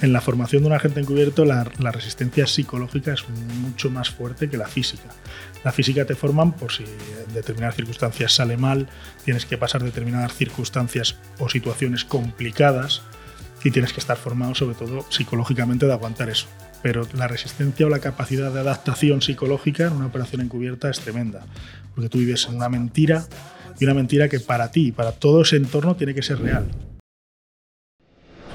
[0.00, 4.56] en la formación de un agente encubierto la, resistencia psicológica es mucho más fuerte que
[4.56, 5.08] la física.
[5.64, 8.88] La física te forman por si en determinadas circunstancias sale mal,
[9.24, 13.02] tienes que pasar determinadas circunstancias o situaciones complicadas
[13.64, 16.46] y tienes que estar formado sobre todo psicológicamente de aguantar eso.
[16.80, 21.44] Pero la resistencia o la capacidad de adaptación psicológica en una operación encubierta es tremenda,
[21.94, 23.26] porque tú vives en una mentira
[23.80, 26.68] y una mentira que para ti y para todo ese entorno tiene que ser real.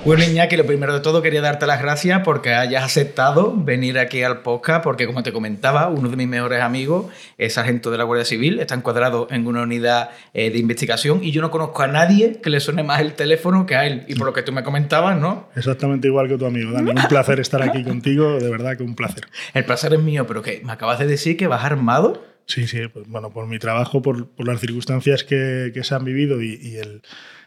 [0.05, 4.21] Bueno, Iñaki, lo primero de todo quería darte las gracias porque hayas aceptado venir aquí
[4.21, 7.05] al podcast, porque como te comentaba, uno de mis mejores amigos
[7.37, 11.31] es sargento de la Guardia Civil, está encuadrado en una unidad eh, de investigación y
[11.31, 14.03] yo no conozco a nadie que le suene más el teléfono que a él.
[14.09, 15.47] Y por lo que tú me comentabas, ¿no?
[15.55, 16.89] Exactamente igual que tu amigo, Dani.
[16.89, 19.27] Un placer estar aquí contigo, de verdad que un placer.
[19.53, 22.21] El placer es mío, pero que me acabas de decir que vas armado.
[22.45, 26.75] Sí, sí, pues, bueno, por mi trabajo, por, las circunstancias que, se han vivido y
[26.75, 27.03] el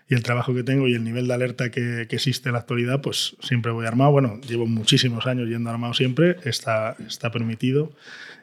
[0.08, 3.00] y el trabajo que tengo y el nivel de alerta que, existe en la actualidad,
[3.00, 4.12] pues siempre voy armado.
[4.12, 7.92] Bueno, llevo muchísimos años yendo armado siempre, está, está permitido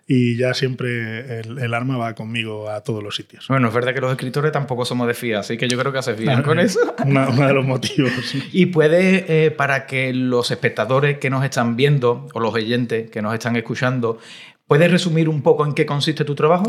[0.05, 3.47] y ya siempre el, arma va conmigo a todos los sitios.
[3.47, 6.00] Bueno, es verdad que los escritores tampoco somos de FIA, así que yo creo que
[6.00, 6.80] haces bien con eso.
[7.05, 8.11] Uno de los motivos.
[8.52, 13.22] y puede, eh, para que los espectadores que nos están viendo o los oyentes que
[13.22, 14.20] nos están escuchando,
[14.67, 16.66] ¿puedes resumir un poco en qué consiste tu trabajo?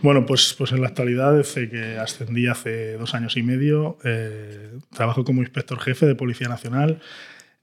[0.00, 4.78] Bueno, pues, pues en la actualidad, desde que ascendí hace dos años y medio, eh,
[4.94, 7.00] trabajo como inspector jefe de Policía Nacional.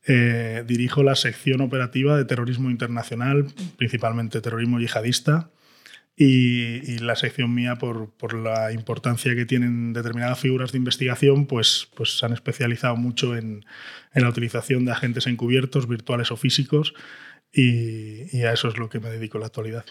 [0.05, 3.47] Eh, dirijo la sección operativa de terrorismo internacional,
[3.78, 5.50] principalmente terrorismo yihadista,
[6.17, 11.89] y, la sección mía, por, por, la importancia que tienen determinadas figuras de investigación, pues,
[11.95, 13.66] pues se han especializado mucho en,
[14.13, 16.94] en la utilización de agentes encubiertos, virtuales o físicos,
[17.56, 19.86] y, a eso es lo que me dedico en la actualidad.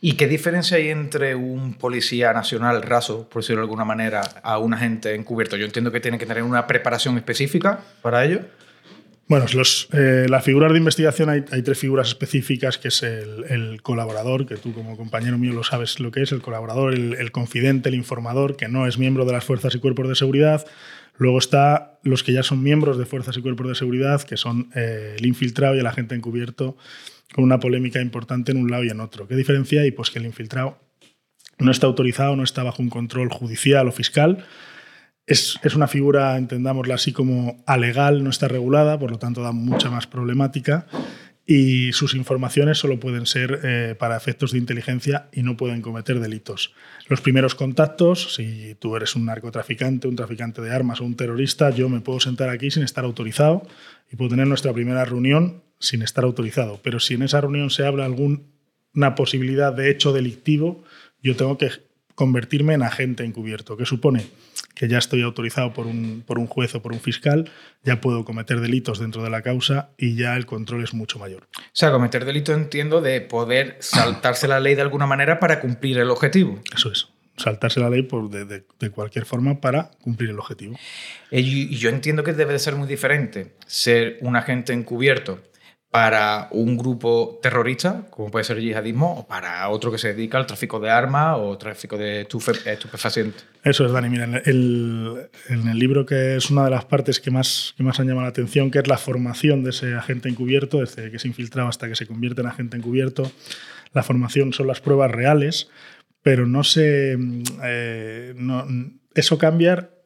[0.00, 4.58] ¿Y qué diferencia hay entre un policía nacional raso, por decirlo de alguna manera, a
[4.58, 5.56] un agente encubierto?
[5.56, 8.42] Yo entiendo que tiene que tener una preparación específica para ello.
[9.26, 14.46] Bueno, los, eh, las figuras de investigación hay, tres figuras específicas, que es el, colaborador,
[14.46, 17.88] que tú como compañero mío lo sabes lo que es, el colaborador, el, el confidente,
[17.90, 20.66] el informador, que no es miembro de las fuerzas y cuerpos de seguridad,
[21.18, 24.70] Luego está los que ya son miembros de fuerzas y cuerpos de seguridad, que son
[24.74, 26.76] eh, el infiltrado y el agente encubierto,
[27.34, 29.28] con una polémica importante en un lado y en otro.
[29.28, 29.90] ¿Qué diferencia hay?
[29.90, 30.78] Pues que el infiltrado
[31.58, 34.46] no está autorizado, no está bajo un control judicial o fiscal.
[35.26, 39.52] Es, es una figura, entendámosla así, como alegal, no está regulada, por lo tanto da
[39.52, 40.86] mucha más problemática
[41.50, 46.20] y sus informaciones solo pueden ser eh, para efectos de inteligencia y no pueden cometer
[46.20, 46.74] delitos.
[47.08, 51.70] Los primeros contactos, si tú eres un narcotraficante, un traficante de armas o un terrorista,
[51.70, 53.66] yo me puedo sentar aquí sin estar autorizado
[54.12, 56.80] y puedo tener nuestra primera reunión sin estar autorizado.
[56.82, 60.84] Pero si en esa reunión se habla alguna posibilidad de hecho delictivo,
[61.22, 61.70] yo tengo que
[62.14, 64.26] convertirme en agente encubierto, que supone
[64.78, 67.50] que ya estoy autorizado por un, por un juez o por un fiscal,
[67.82, 71.48] ya puedo cometer delitos dentro de la causa y ya el control es mucho mayor.
[71.56, 75.98] O sea, cometer delito entiendo de poder saltarse la ley de alguna manera para cumplir
[75.98, 76.60] el objetivo.
[76.74, 80.76] Eso es saltarse la ley por de, de, cualquier forma para cumplir el objetivo.
[81.30, 85.40] Eh, y yo entiendo que debe de ser muy diferente ser un agente encubierto
[85.90, 90.36] para un grupo terrorista, como puede ser el yihadismo, o para otro que se dedica
[90.36, 93.46] al tráfico de armas o tráfico de estupefacientes.
[93.64, 94.10] Eso es, Dani.
[94.10, 97.82] Mira, en el, en el, libro que es una de las partes que más, que
[97.82, 101.18] más han llamado la atención, que es la formación de ese agente encubierto, desde que
[101.18, 103.30] se infiltraba hasta que se convierte en agente encubierto,
[103.94, 105.70] la formación son las pruebas reales,
[106.22, 107.16] pero no se...
[107.64, 108.66] Eh, no,
[109.14, 109.97] eso cambiar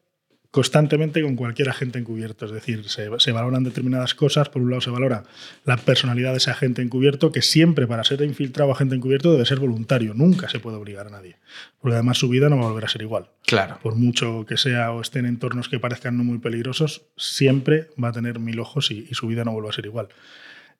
[0.53, 2.45] constantemente con cualquier agente encubierto.
[2.45, 4.51] Es decir, se, valoran determinadas cosas.
[4.51, 5.25] Por un lado, se valora
[5.65, 9.47] la personalidad de ese agente encubierto, que siempre para ser infiltrado o agente encubierto debe
[9.47, 10.13] ser voluntario.
[10.15, 11.37] Nunca se puede obligar a nadie.
[11.81, 13.31] Porque además su vida no va a volver a ser igual.
[13.47, 13.79] Claro.
[13.83, 18.09] Por mucho que sea o esté en entornos que parezcan no muy peligrosos, siempre va
[18.09, 20.09] a tener mil ojos y, y su vida no vuelve a ser igual.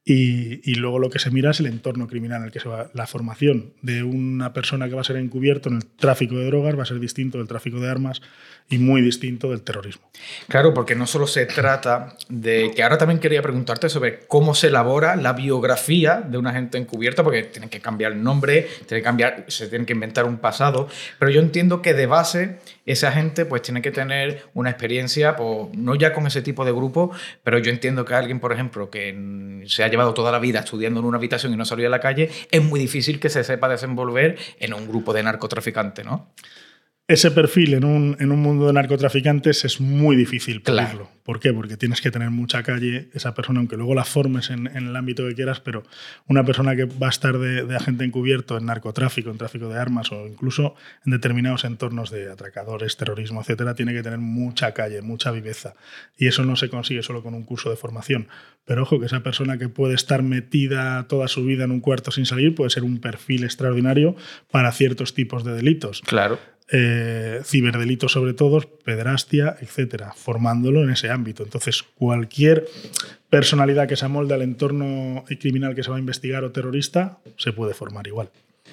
[0.05, 2.91] Y, luego lo que se mira es el entorno criminal en el que se va.
[2.93, 6.77] La formación de una persona que va a ser encubierto en el tráfico de drogas
[6.77, 8.21] va a ser distinto del tráfico de armas
[8.69, 10.11] y muy distinto del terrorismo.
[10.49, 14.69] Claro, porque no solo se trata de que ahora también quería preguntarte sobre cómo se
[14.69, 19.05] elabora la biografía de un agente encubierto, porque tienen que cambiar el nombre, tiene que
[19.05, 20.89] cambiar, se tiene que inventar un pasado,
[21.21, 25.37] pero yo entiendo que de base ese agente pues tiene que tener una experiencia,
[25.75, 27.13] no ya con ese tipo de grupo,
[27.45, 31.01] pero yo entiendo que alguien, por ejemplo, que se ha llevado toda la vida estudiando
[31.01, 33.69] en una habitación y no salió a la calle, es muy difícil que se sepa
[33.69, 36.33] desenvolver en un grupo de narcotraficantes, ¿no?
[37.13, 41.11] Ese perfil en un, en un, mundo de narcotraficantes es muy difícil pedirlo.
[41.23, 41.53] ¿Por qué?
[41.53, 44.97] Porque tienes que tener mucha calle esa persona, aunque luego la formes en, en, el
[44.97, 45.85] ámbito que quieras, pero
[46.27, 49.79] una persona que va a estar de, de, agente encubierto en narcotráfico, en tráfico de
[49.79, 50.75] armas o incluso
[51.05, 55.75] en determinados entornos de atracadores, terrorismo, etcétera, tiene que tener mucha calle, mucha viveza.
[56.17, 58.29] Y eso no se consigue solo con un curso de formación.
[58.65, 62.11] Pero ojo, que esa persona que puede estar metida toda su vida en un cuarto
[62.11, 64.17] sin salir puede ser un perfil extraordinario
[64.51, 66.01] para ciertos tipos de delitos.
[66.03, 66.39] Claro
[66.71, 71.43] eh, ciberdelitos sobre todo, pederastia, etcétera, formándolo en ese ámbito.
[71.43, 72.67] Entonces, cualquier
[73.29, 77.53] personalidad que se amolde al entorno criminal que se va a investigar o terrorista se
[77.53, 78.31] puede formar igual.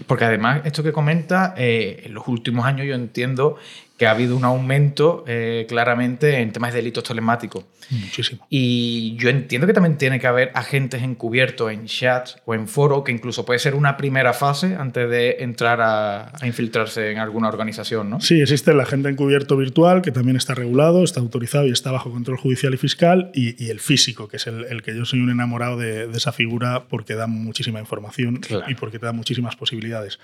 [0.07, 3.57] Porque además, esto que comenta, eh, en los últimos años yo entiendo
[3.99, 7.65] que ha habido un aumento eh, claramente en temas de delitos telemáticos.
[7.89, 8.47] Muchísimo.
[8.49, 13.03] Y yo entiendo que también tiene que haber agentes encubiertos en chats o en foro,
[13.03, 18.09] que incluso puede ser una primera fase antes de entrar a, infiltrarse en alguna organización,
[18.09, 18.21] ¿no?
[18.21, 22.09] Sí, existe el agente encubierto virtual, que también está regulado, está autorizado y está bajo
[22.09, 25.77] control judicial y fiscal, y, el físico, que es el, que yo soy un enamorado
[25.77, 30.19] de, esa figura porque da muchísima información y porque te da muchísimas posibilidades.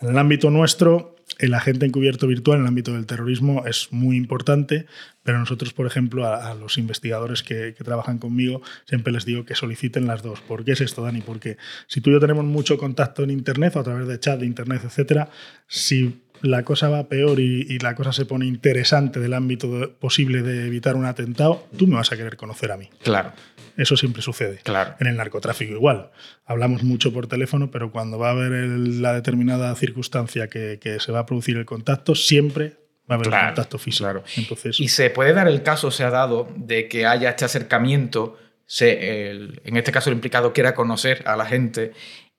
[0.00, 4.16] En el ámbito nuestro, el agente encubierto virtual, en el ámbito del terrorismo, es muy
[4.16, 4.86] importante,
[5.22, 10.06] pero nosotros, por ejemplo, a, los investigadores que, trabajan conmigo, siempre les digo que soliciten
[10.06, 10.40] las dos.
[10.40, 11.20] ¿Por qué es esto, Dani?
[11.22, 14.38] Porque si tú y yo tenemos mucho contacto en Internet o a través de chat
[14.38, 15.28] de Internet, etcétera,
[15.66, 20.66] si la cosa va peor y, la cosa se pone interesante del ámbito posible de
[20.66, 22.88] evitar un atentado, tú me vas a querer conocer a mí.
[23.02, 23.32] Claro.
[23.76, 24.58] Eso siempre sucede.
[24.62, 24.94] Claro.
[25.00, 26.10] En el narcotráfico igual.
[26.44, 31.20] Hablamos mucho por teléfono, pero cuando va a haber la determinada circunstancia que, se va
[31.20, 32.76] a producir el contacto, siempre
[33.10, 34.04] va a haber un contacto físico.
[34.04, 34.24] Claro.
[34.36, 38.38] Entonces, y se puede dar el caso, se ha dado, de que haya este acercamiento,
[38.66, 41.92] se, en este caso el implicado quiera conocer a la gente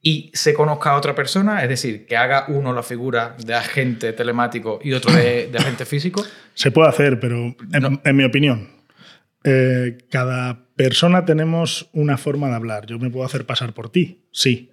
[0.06, 4.14] y se conozca a otra persona, es decir, que haga uno la figura de agente
[4.14, 6.24] telemático y otro de, agente físico?
[6.54, 8.70] Se puede hacer, pero en, mi opinión,
[9.46, 12.88] eh, cada persona tenemos una forma de hablar.
[12.88, 14.72] Yo me puedo hacer pasar por ti, sí,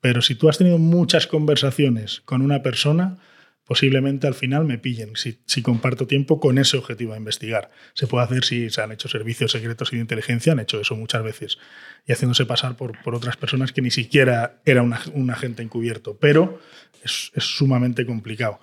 [0.00, 3.18] pero si tú has tenido muchas conversaciones con una persona,
[3.66, 7.70] posiblemente al final me pillen si, comparto tiempo con ese objetivo a investigar.
[7.94, 10.94] Se puede hacer si se han hecho servicios secretos y de inteligencia, han hecho eso
[10.94, 11.58] muchas veces,
[12.06, 16.60] y haciéndose pasar por, otras personas que ni siquiera era un agente encubierto, pero
[17.02, 18.60] es, es, sumamente complicado.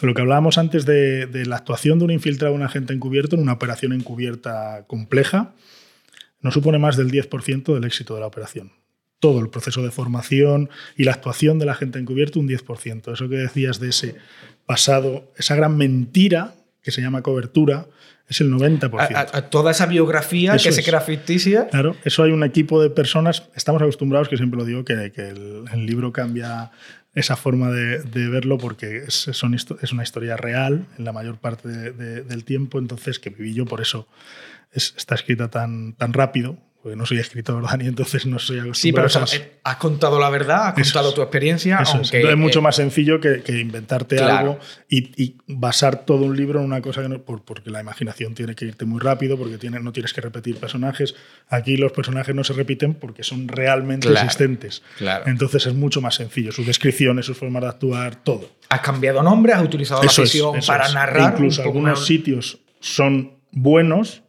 [0.00, 3.42] Lo que hablábamos antes de, de la actuación de un infiltrado, un agente encubierto en
[3.42, 5.54] una operación encubierta compleja,
[6.40, 8.72] no supone más del 10% del éxito de la operación
[9.20, 13.12] todo el proceso de formación y la actuación de la gente encubierto un 10%.
[13.12, 14.16] Eso que decías de ese
[14.66, 17.86] pasado, esa gran mentira que se llama cobertura,
[18.28, 19.30] es el 90%.
[19.32, 21.68] A, toda esa biografía que se crea ficticia.
[21.68, 25.86] Claro, eso hay un equipo de personas, estamos acostumbrados, que siempre lo digo, que, el,
[25.86, 26.72] libro cambia
[27.14, 32.44] esa forma de, verlo porque es, es, una historia real en la mayor parte del
[32.44, 34.08] tiempo, entonces que viví yo, por eso
[34.72, 38.60] está escrita tan, tan rápido, porque no soy escritor, Dani, entonces no soy.
[38.74, 41.78] Sí, pero eh, has contado la verdad, has contado tu experiencia.
[41.78, 42.36] aunque, es.
[42.36, 47.08] mucho más sencillo que, inventarte algo y, basar todo un libro en una cosa que
[47.08, 50.58] no, porque la imaginación tiene que irte muy rápido, porque tiene, no tienes que repetir
[50.58, 51.16] personajes.
[51.48, 54.84] Aquí los personajes no se repiten porque son realmente existentes.
[55.26, 56.52] Entonces es mucho más sencillo.
[56.52, 58.48] Sus descripciones, sus formas de actuar, todo.
[58.68, 61.32] Has cambiado nombre, has utilizado la ficción para narrar.
[61.32, 64.22] incluso algunos sitios son buenos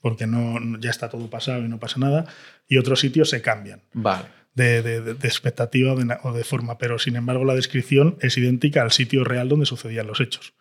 [0.00, 2.26] porque no, ya está todo pasado y no pasa nada,
[2.68, 3.82] y otros sitios se cambian.
[3.92, 4.26] Vale.
[4.54, 9.22] De, de, expectativa o de, forma, pero sin embargo la descripción es idéntica al sitio
[9.22, 10.52] real donde sucedían los hechos.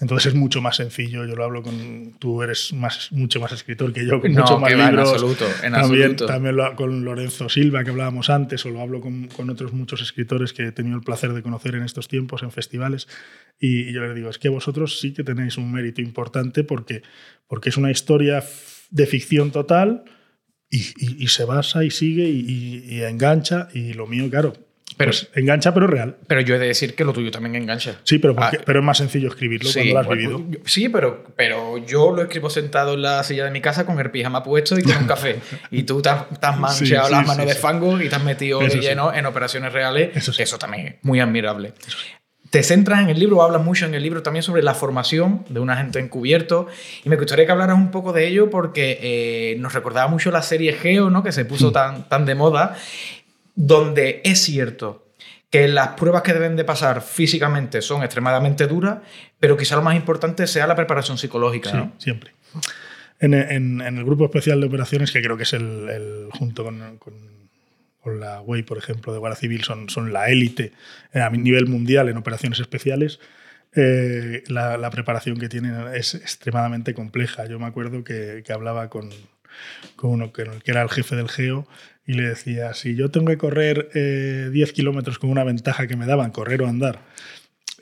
[0.00, 1.26] Entonces es mucho más sencillo.
[1.26, 2.14] Yo lo hablo con.
[2.18, 4.88] Tú eres más, mucho más escritor que yo, con mucho más libros.
[4.88, 6.26] En absoluto, en también, absoluto.
[6.26, 10.00] también lo, con Lorenzo Silva, que hablábamos antes, o lo hablo con, con, otros muchos
[10.00, 13.08] escritores que he tenido el placer de conocer en estos tiempos, en festivales.
[13.58, 17.02] Y, yo les digo: es que vosotros sí que tenéis un mérito importante porque,
[17.46, 18.42] porque es una historia
[18.90, 20.04] de ficción total
[20.70, 23.68] y, se basa y sigue y, engancha.
[23.74, 24.54] Y lo mío, claro,
[25.00, 26.16] pero, pues engancha, pero real.
[26.26, 28.00] Pero yo he de decir que lo tuyo también engancha.
[28.04, 30.44] Sí, pero, ah, pero es más sencillo escribirlo cuando lo has vivido.
[30.66, 34.10] Sí, pero, pero yo lo escribo sentado en la silla de mi casa con el
[34.10, 35.38] pijama puesto y con un café.
[35.70, 39.14] y tú te has, manchado las manos de fango y te has metido de lleno
[39.14, 40.14] en operaciones reales.
[40.14, 41.72] Eso, eso también es muy admirable
[42.50, 45.60] te centras en el libro, hablas mucho en el libro también sobre la formación de
[45.60, 46.66] un agente encubierto
[47.04, 50.42] y me gustaría que hablaras un poco de ello porque eh, nos recordaba mucho la
[50.42, 51.22] serie Geo, ¿no?
[51.22, 52.76] que se puso tan, tan de moda,
[53.66, 55.06] donde es cierto
[55.50, 58.98] que las pruebas que deben de pasar físicamente son extremadamente duras,
[59.38, 61.70] pero quizá lo más importante sea la preparación psicológica.
[61.70, 62.32] Sí, siempre.
[63.18, 66.98] En, el grupo especial de operaciones, que creo que es el, junto con
[68.00, 70.72] con la WEI, por ejemplo, de Guardia Civil, son, son la élite
[71.12, 73.20] a nivel mundial en operaciones especiales.
[73.76, 77.46] eh, la, preparación que tienen es extremadamente compleja.
[77.46, 79.10] Yo me acuerdo que, hablaba con,
[79.96, 81.66] con, uno que, era el jefe del GEO
[82.06, 85.96] y le decía, si yo tengo que correr 10 eh, kilómetros con una ventaja que
[85.96, 87.00] me daban, correr o andar,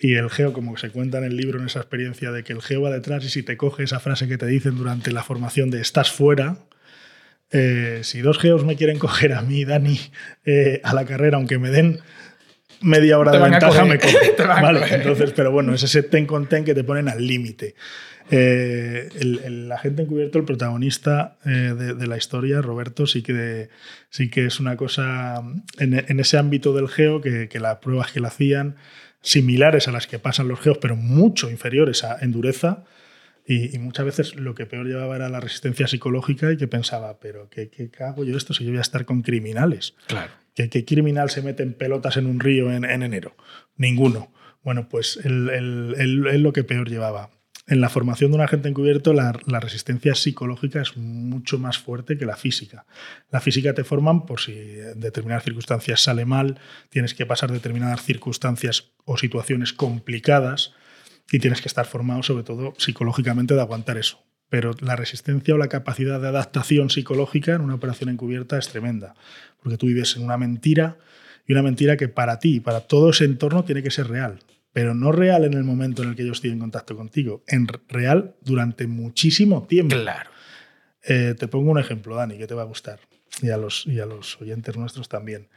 [0.01, 2.63] y el geo, como se cuenta en el libro, en esa experiencia de que el
[2.63, 5.71] geo va detrás y si te coge esa frase que te dicen durante la formación
[5.71, 6.59] de estás fuera,
[7.51, 9.99] eh, si dos geos me quieren coger a mí, Dani,
[10.45, 12.01] eh, a la carrera, aunque me den
[12.81, 14.19] media hora de ventaja, me cogen.
[14.39, 17.75] vale, entonces, pero bueno, es ese ten con ten que te ponen al límite.
[18.31, 23.71] Eh, el, agente encubierto, el protagonista de, la historia, Roberto, sí que,
[24.11, 25.43] sí que es una cosa
[25.79, 28.77] en, ese ámbito del geo que, que las pruebas que le hacían
[29.21, 32.85] similares a las que pasan los geos, pero mucho inferiores a, en dureza.
[33.47, 37.49] Y, muchas veces lo que peor llevaba era la resistencia psicológica y que pensaba, pero
[37.49, 39.95] ¿qué, qué hago yo esto si yo voy a estar con criminales?
[40.07, 40.31] Claro.
[40.67, 43.37] ¿Qué, criminal se mete en pelotas en un río en, enero?
[43.77, 44.33] Ninguno.
[44.65, 47.31] Bueno, pues él, él, lo que peor llevaba
[47.69, 52.27] en la formación de un agente encubierto la, resistencia psicológica es mucho más fuerte que
[52.27, 52.87] la física.
[53.31, 58.03] La física te forman por si en determinadas circunstancias sale mal, tienes que pasar determinadas
[58.03, 60.73] circunstancias o situaciones complicadas
[61.31, 64.28] y tienes que estar formado sobre todo psicológicamente de aguantar eso.
[64.49, 69.15] Pero la resistencia o la capacidad de adaptación psicológica en una operación encubierta es tremenda,
[69.63, 70.97] porque tú vives en una mentira
[71.47, 74.39] y una mentira que para ti y para todo ese entorno tiene que ser real
[74.73, 77.67] pero no real en el momento en el que yo estoy en contacto contigo, en
[77.89, 79.97] real durante muchísimo tiempo.
[79.97, 80.31] Claro.
[81.03, 83.01] Eh, te pongo un ejemplo, Dani, que te va a gustar,
[83.43, 85.49] y a los, y a los oyentes nuestros también.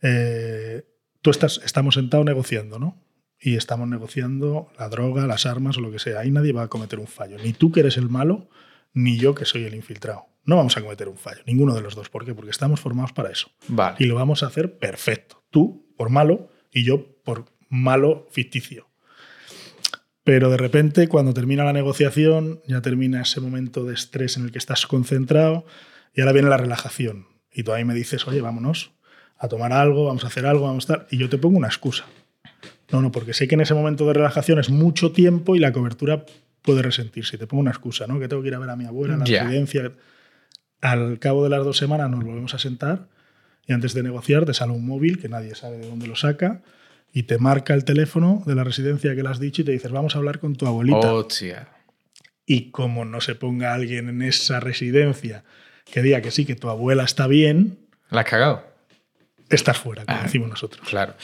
[0.00, 0.86] Eh,
[1.20, 2.96] tú estás, estamos sentados negociando, ¿no?
[3.44, 6.20] Y estamos negociando la droga, las armas o lo que sea.
[6.20, 7.38] Ahí nadie va a cometer un fallo.
[7.38, 8.48] Ni tú que eres el malo,
[8.94, 10.26] ni yo que soy el infiltrado.
[10.44, 12.08] No vamos a cometer un fallo, ninguno de los dos.
[12.08, 12.34] ¿Por qué?
[12.34, 13.50] Porque estamos formados para eso.
[13.66, 13.96] Vale.
[13.98, 15.42] Y lo vamos a hacer perfecto.
[15.50, 18.88] Tú por malo y yo por malo ficticio.
[20.24, 24.52] Pero de repente, cuando termina la negociación, ya termina ese momento de estrés en el
[24.52, 25.64] que estás concentrado
[26.14, 27.26] y ahora viene la relajación.
[27.52, 28.92] Y tú ahí me dices, oye, vámonos
[29.36, 31.08] a tomar algo, vamos a hacer algo, vamos a estar.
[31.10, 32.04] Y yo te pongo una excusa.
[32.90, 35.72] No, no, porque sé que en ese momento de relajación es mucho tiempo y la
[35.72, 36.24] cobertura
[36.62, 37.38] puede resentirse.
[37.38, 38.18] Te pongo una excusa, ¿no?
[38.20, 39.92] Que tengo que ir a ver a mi abuela en la residencia.
[40.80, 43.08] Al cabo de las dos semanas nos volvemos a sentar
[43.66, 46.62] y antes de negociar te sale un móvil que nadie sabe de dónde lo saca
[47.12, 49.90] y te marca el teléfono de la residencia que le has dicho y te dices,
[49.90, 51.12] vamos a hablar con tu abuelita.
[52.46, 55.44] Y como no se ponga alguien en esa residencia
[55.90, 57.78] que diga que sí, que tu abuela está bien.
[58.10, 58.64] La has cagado.
[59.48, 60.88] Estás fuera, como ah, decimos nosotros.
[60.88, 61.14] Claro.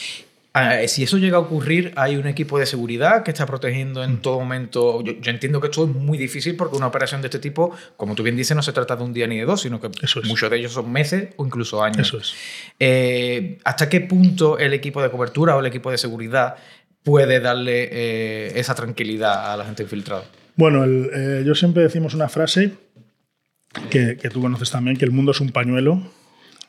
[0.55, 4.15] Ah, si eso llega a ocurrir, hay un equipo de seguridad que está protegiendo en
[4.15, 4.23] mm.
[4.23, 5.03] todo momento.
[5.05, 8.23] Yo, entiendo que esto es muy difícil porque una operación de este tipo, como tú
[8.23, 9.91] bien dices, no se trata de un día ni de dos, sino que
[10.25, 12.09] muchos de ellos son meses o incluso años.
[12.09, 12.35] Eso es.
[12.81, 16.57] Eh, ¿Hasta qué punto el equipo de cobertura o el equipo de seguridad
[17.03, 20.25] puede darle eh, esa tranquilidad a la gente infiltrada?
[20.57, 22.73] Bueno, eh, yo siempre decimos una frase
[23.91, 26.03] que, que, tú conoces también, que el mundo es un pañuelo.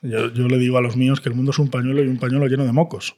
[0.02, 2.20] Yo, yo le digo a los míos que el mundo es un pañuelo y un
[2.20, 3.16] pañuelo lleno de mocos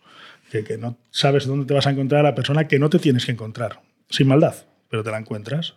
[0.51, 3.25] que, no sabes dónde te vas a encontrar a la persona que no te tienes
[3.25, 4.55] que encontrar, sin maldad,
[4.89, 5.75] pero te la encuentras.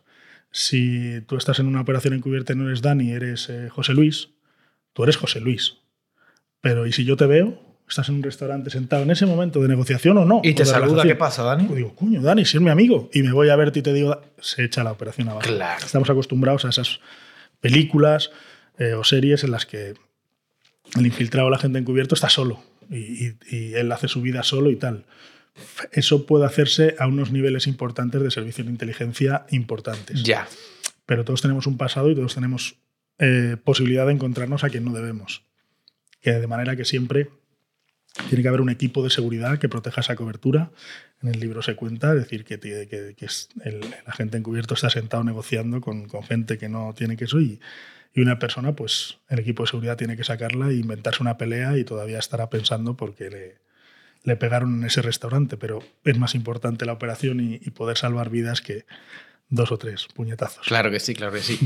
[0.51, 4.31] Si tú estás en una operación encubierta y no eres Dani, eres eh, José Luis,
[4.93, 5.79] tú eres José Luis.
[6.61, 7.61] Pero ¿y si yo te veo?
[7.89, 10.41] Estás en un restaurante sentado en ese momento de negociación o no.
[10.43, 11.65] Y te saluda, ¿qué pasa, Dani?
[11.65, 13.11] Pues digo, coño, Dani, si es mi amigo.
[13.13, 15.47] Y me voy a verte y te digo, se echa la operación abajo.
[15.47, 15.85] Claro.
[15.85, 17.01] Estamos acostumbrados a esas
[17.61, 18.31] películas
[18.79, 19.95] eh, o series en las que
[20.97, 24.77] el infiltrado o la gente encubierto está solo y, él hace su vida solo y
[24.77, 25.05] tal.
[25.93, 30.23] Eso puede hacerse a unos niveles importantes de servicio de inteligencia importantes.
[30.23, 30.49] Ya.
[31.07, 32.77] Pero todos tenemos un pasado y todos tenemos
[33.19, 35.45] eh, posibilidad de encontrarnos a quien no debemos.
[36.21, 37.29] Que de manera que siempre
[38.29, 40.71] tiene que haber un equipo de seguridad que proteja esa cobertura.
[41.23, 45.25] En el libro se cuenta, es decir, que, que, es el, agente encubierto está sentado
[45.25, 47.61] negociando con, con gente que no tiene que eso y,
[48.15, 51.77] y una persona, pues el equipo de seguridad tiene que sacarla e inventarse una pelea
[51.77, 53.57] y todavía estará pensando porque le,
[54.23, 55.57] le pegaron en ese restaurante.
[55.57, 58.87] Pero es más importante la operación y, poder salvar vidas que
[59.49, 60.65] dos o tres puñetazos.
[60.67, 61.59] Claro que sí, claro que sí.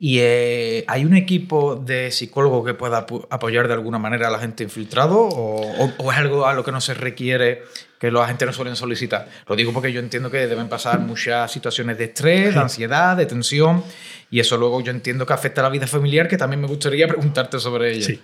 [0.00, 4.40] ¿Y eh, hay un equipo de psicólogo que pueda apoyar de alguna manera a la
[4.40, 7.62] gente infiltrado o, o, es algo a lo que no se requiere
[8.04, 9.28] que los agentes no suelen solicitar?
[9.48, 13.26] Lo digo porque yo entiendo que deben pasar muchas situaciones de estrés, de ansiedad, de
[13.26, 13.82] tensión
[14.30, 17.08] y eso luego yo entiendo que afecta a la vida familiar, que también me gustaría
[17.08, 18.06] preguntarte sobre ella.
[18.06, 18.20] Sí.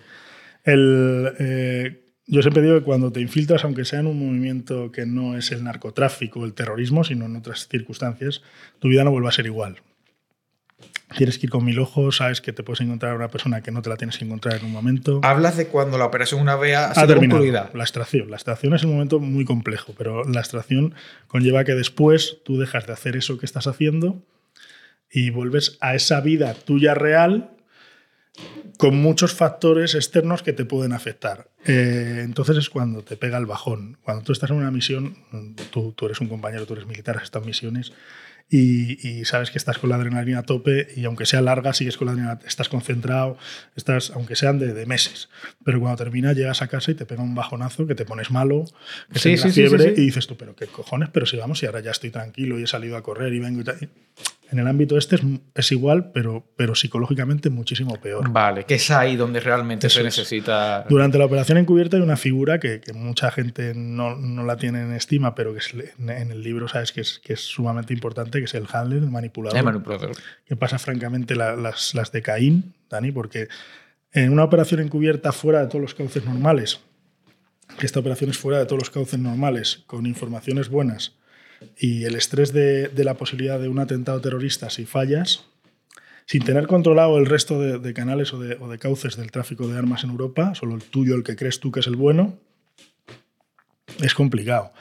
[0.64, 5.06] El, eh, yo siempre digo que cuando te infiltras, aunque sea en un movimiento que
[5.06, 8.42] no es el narcotráfico o el terrorismo, sino en otras circunstancias,
[8.78, 9.80] tu vida no vuelve a ser igual.
[11.16, 13.70] Tienes que ir con mil ojos, sabes que te puedes encontrar a una persona que
[13.70, 15.20] no te la tienes que encontrar en un momento.
[15.22, 17.38] Hablas de cuando la operación una vez ha, ha terminado.
[17.38, 17.70] concluida.
[17.74, 18.30] La extracción.
[18.30, 20.94] La extracción es un momento muy complejo, pero la extracción
[21.26, 24.22] conlleva que después tú dejas de hacer eso que estás haciendo
[25.10, 27.50] y vuelves a esa vida tuya real
[28.78, 31.50] con muchos factores externos que te pueden afectar.
[31.66, 33.98] Eh, entonces es cuando te pega el bajón.
[34.02, 35.16] Cuando tú estás en una misión,
[35.70, 37.92] tú, tú eres un compañero, tú eres militar, has estado en misiones
[38.50, 41.96] y, y, sabes que estás con la adrenalina a tope y aunque sea larga, sigues
[41.96, 43.38] con la adrenalina, estás concentrado,
[43.76, 45.28] estás, aunque sean de, de meses.
[45.64, 48.64] Pero cuando termina, llegas a casa y te pega un bajonazo, que te pones malo,
[49.12, 50.00] que Sí, te sí, fiebre sí.
[50.02, 52.64] y dices tú, pero qué cojones, pero si vamos y ahora ya estoy tranquilo y
[52.64, 53.88] he salido a correr y vengo y tal.
[54.52, 55.22] En el ámbito este es,
[55.54, 58.28] es igual, pero, pero psicológicamente muchísimo peor.
[58.30, 60.04] Vale, que es ahí donde realmente Eso se es.
[60.06, 60.84] necesita.
[60.88, 64.82] Durante la operación encubierta hay una figura que, que mucha gente no, no la tiene
[64.82, 68.38] en estima, pero que es, en, el libro sabes que es, que es sumamente importante,
[68.40, 70.12] que es el handler, el manipulador, Eh, manipulador.
[70.44, 73.46] que pasa francamente la- las, las de Caín, Dani, porque
[74.12, 76.80] en una operación encubierta fuera de todos los cauces normales,
[77.78, 81.12] que esta operación es fuera de todos los cauces normales, con informaciones buenas
[81.78, 85.46] y el estrés de, la posibilidad de un atentado terrorista si fallas,
[86.26, 90.10] sin tener controlado el resto de, canales o de, cauces del tráfico de armas en
[90.10, 92.38] Europa, solo el tuyo, el que crees tú que es el bueno,
[94.00, 94.72] es complicado.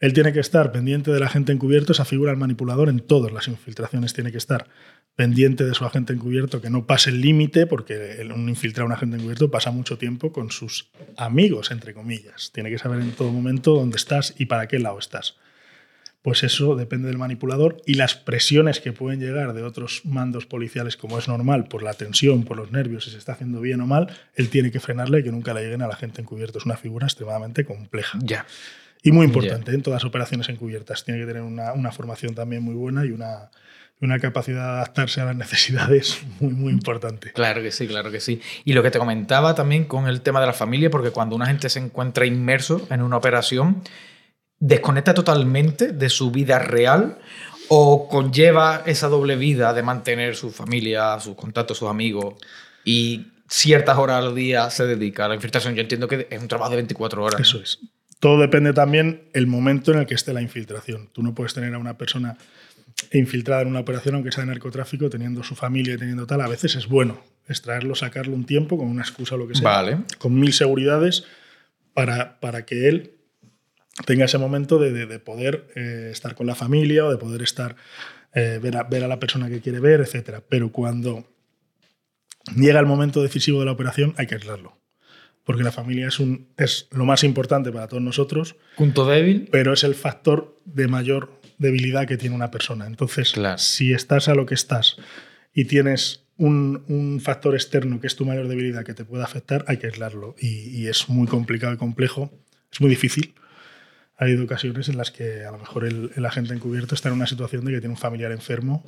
[0.00, 3.46] Él tiene que estar pendiente del agente encubierto, esa figura del manipulador en todas las
[3.46, 4.66] infiltraciones tiene que estar
[5.14, 9.16] pendiente de su agente encubierto, que no pase el límite, porque un infiltrado, un agente
[9.16, 12.50] encubierto, pasa mucho tiempo con sus amigos, entre comillas.
[12.52, 15.36] Tiene que saber en todo momento dónde estás y para qué lado estás.
[16.22, 20.96] Pues eso depende del manipulador y las presiones que pueden llegar de otros mandos policiales,
[20.96, 23.86] como es normal, por la tensión, por los nervios, si se está haciendo bien o
[23.86, 26.58] mal, él tiene que frenarle y que nunca le lleguen a la gente encubierto.
[26.58, 28.18] Es una figura extremadamente compleja.
[28.22, 28.46] Ya.
[29.02, 31.04] Y muy importante en todas las operaciones encubiertas.
[31.04, 33.50] Tiene que tener una, una formación también muy buena y una,
[34.00, 37.32] una capacidad de adaptarse a las necesidades muy, muy importante.
[37.32, 38.40] Claro que sí, claro que sí.
[38.64, 41.46] Y lo que te comentaba también con el tema de la familia, porque cuando una
[41.46, 43.82] gente se encuentra inmerso en una operación,
[44.62, 47.18] desconecta totalmente de su vida real
[47.66, 52.36] o conlleva esa doble vida de mantener su familia, sus contactos, sus amigos
[52.84, 55.74] y ciertas horas al día se dedica a la infiltración.
[55.74, 57.40] Yo entiendo que es un trabajo de 24 horas.
[57.40, 57.80] Eso es.
[58.20, 61.08] Todo depende también el momento en el que esté la infiltración.
[61.12, 62.38] Tú no puedes tener a una persona
[63.12, 66.40] infiltrada en una operación, aunque sea de narcotráfico, teniendo su familia y teniendo tal.
[66.40, 69.68] A veces es bueno extraerlo, sacarlo un tiempo con una excusa o lo que sea.
[69.68, 69.98] Vale.
[70.18, 71.24] Con mil seguridades
[71.94, 73.14] para, para que él
[74.06, 77.42] tenga ese momento de, de, de poder eh, estar con la familia o de poder
[77.42, 77.76] estar
[78.34, 80.40] eh, ver, a, ver a la persona que quiere ver, etc.
[80.48, 81.26] Pero cuando
[82.56, 84.78] llega el momento decisivo de la operación hay que aislarlo.
[85.44, 89.48] Porque la familia es, un, es lo más importante para todos nosotros, Punto débil.
[89.50, 92.86] pero es el factor de mayor debilidad que tiene una persona.
[92.86, 93.58] Entonces, Claro.
[93.58, 94.96] si estás a lo que estás
[95.52, 99.64] y tienes un, un factor externo que es tu mayor debilidad que te puede afectar,
[99.66, 100.36] hay que aislarlo.
[100.40, 102.30] Y, y es muy complicado y complejo,
[102.72, 103.34] es muy difícil.
[104.16, 107.14] Ha habido ocasiones en las que a lo mejor el, el agente encubierto está en
[107.14, 108.84] una situación de que tiene un familiar enfermo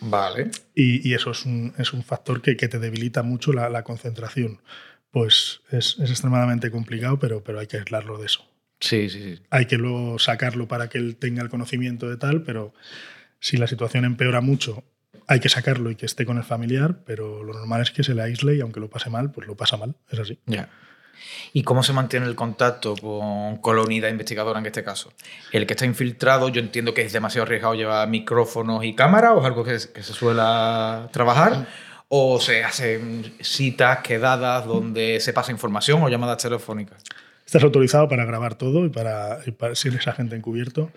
[0.00, 0.50] Vale.
[0.74, 3.82] y, y eso es un, es un factor que, que te debilita mucho la, la
[3.82, 4.60] concentración.
[5.10, 8.44] Pues es, es extremadamente complicado, pero, pero hay que aislarlo de eso.
[8.80, 9.42] Sí, sí, sí.
[9.48, 12.74] Hay que luego sacarlo para que él tenga el conocimiento de tal, pero
[13.40, 14.84] si la situación empeora mucho,
[15.26, 18.14] hay que sacarlo y que esté con el familiar, pero lo normal es que se
[18.14, 19.96] le aísle y aunque lo pase mal, pues lo pasa mal.
[20.10, 20.38] Es así.
[20.46, 20.68] Ya.
[21.52, 25.12] ¿Y cómo se mantiene el contacto con, con la unidad investigadora en este caso?
[25.52, 29.40] El que está infiltrado, yo entiendo que es demasiado arriesgado llevar micrófonos y cámaras, o
[29.40, 30.42] es algo que, que se suele
[31.12, 31.66] trabajar,
[32.08, 37.02] o se hacen citas quedadas donde se pasa información o llamadas telefónicas.
[37.44, 40.90] Estás autorizado para grabar todo y para, y para si eres agente encubierto.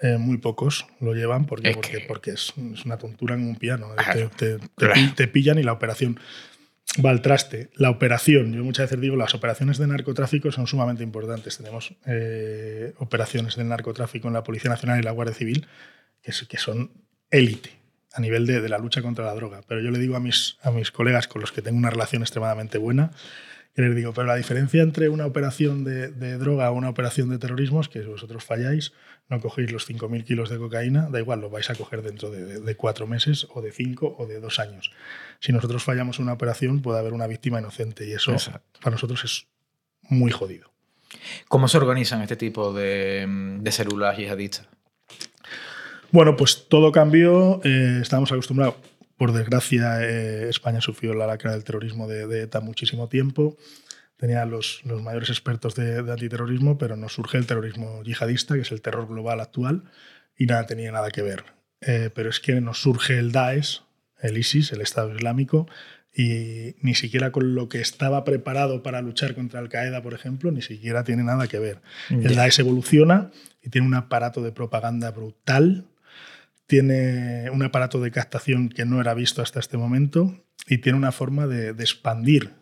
[0.00, 3.42] Eh, muy pocos lo llevan porque, Es porque, que- porque es, es una tontura en
[3.48, 3.88] un piano.
[3.96, 4.30] Claro.
[4.36, 4.94] Te, te- Claro.
[5.16, 6.20] te pillan y la operación
[7.04, 7.70] va al traste.
[7.74, 11.56] La operación, yo muchas veces digo, las operaciones de narcotráfico son sumamente importantes.
[11.58, 15.66] Tenemos eh, operaciones del narcotráfico en la Policía Nacional y la Guardia Civil
[16.22, 16.90] que, que son
[17.30, 17.72] élite
[18.12, 19.60] a nivel de, de la lucha contra la droga.
[19.66, 22.22] Pero yo le digo a mis, a mis colegas con los que tengo una relación
[22.22, 23.12] extremadamente buena,
[23.82, 27.28] que les digo, pero la diferencia entre una operación de, de droga o una operación
[27.30, 28.92] de terrorismo es que si vosotros falláis,
[29.28, 32.44] no cogéis los 5.000 kilos de cocaína, da igual, lo vais a coger dentro de,
[32.44, 34.90] de- de cuatro meses o de cinco o de dos años.
[35.40, 38.80] Si nosotros fallamos en una operación, puede haber una víctima inocente y eso Exacto.
[38.82, 39.46] para nosotros es
[40.02, 40.72] muy jodido.
[41.48, 43.26] ¿Cómo se organizan este tipo de,
[43.60, 44.66] de células yihadistas?
[46.10, 47.60] Bueno, pues todo cambió.
[47.64, 48.74] eh, estábamos acostumbrados,
[49.18, 53.56] por desgracia, eh, España sufrió la lacra del terrorismo de, de ETA muchísimo tiempo.
[54.16, 58.62] Tenía los, los mayores expertos de, de antiterrorismo, pero nos surge el terrorismo yihadista, que
[58.62, 59.84] es el terror global actual,
[60.36, 61.44] y nada tenía nada que ver.
[61.80, 63.82] Eh, pero es que nos surge el Daesh
[64.20, 65.68] el ISIS, el Estado Islámico,
[66.14, 70.50] y ni siquiera con lo que estaba preparado para luchar contra Al Qaeda, por ejemplo,
[70.50, 71.80] ni siquiera tiene nada que ver.
[72.10, 73.30] El Daesh evoluciona
[73.62, 75.84] y tiene un aparato de propaganda brutal,
[76.68, 81.12] tiene un aparato de captación que no era visto hasta este momento y tiene una
[81.12, 82.52] forma de, expandir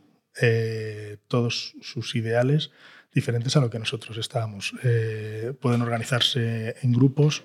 [0.41, 2.71] eh, todos sus ideales
[3.13, 4.75] diferentes a lo que nosotros estábamos.
[4.85, 7.43] Eh, pueden organizarse en grupos,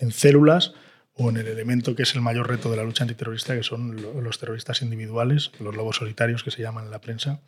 [0.00, 0.74] en células
[1.14, 3.96] o en el elemento que es el mayor reto de la lucha antiterrorista, que son
[4.24, 7.40] los terroristas individuales, los lobos solitarios que se llaman en la prensa.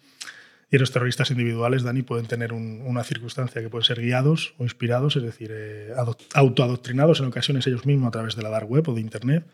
[0.73, 5.17] Y los terroristas individuales, Dani, pueden tener una circunstancia que pueden ser guiados o inspirados,
[5.17, 5.93] es decir, eh,
[6.33, 9.47] autoadoctrinados en ocasiones ellos mismos a través de la dark web o de Internet,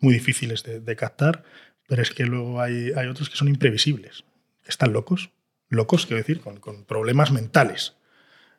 [0.00, 1.44] muy difíciles de, captar,
[1.86, 4.24] pero es que luego hay, hay, otros que son imprevisibles,
[4.66, 5.30] están locos,
[5.68, 7.94] locos, quiero decir, con, con problemas mentales.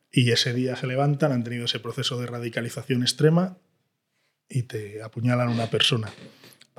[0.10, 3.58] Y ese día se levantan, han tenido ese proceso de radicalización extrema
[4.48, 6.10] y te apuñalan una persona.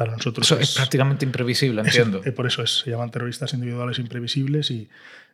[0.01, 2.23] Para nosotros Eso es, prácticamente imprevisible, entiendo.
[2.35, 4.89] por eso es, se llaman terroristas individuales imprevisibles y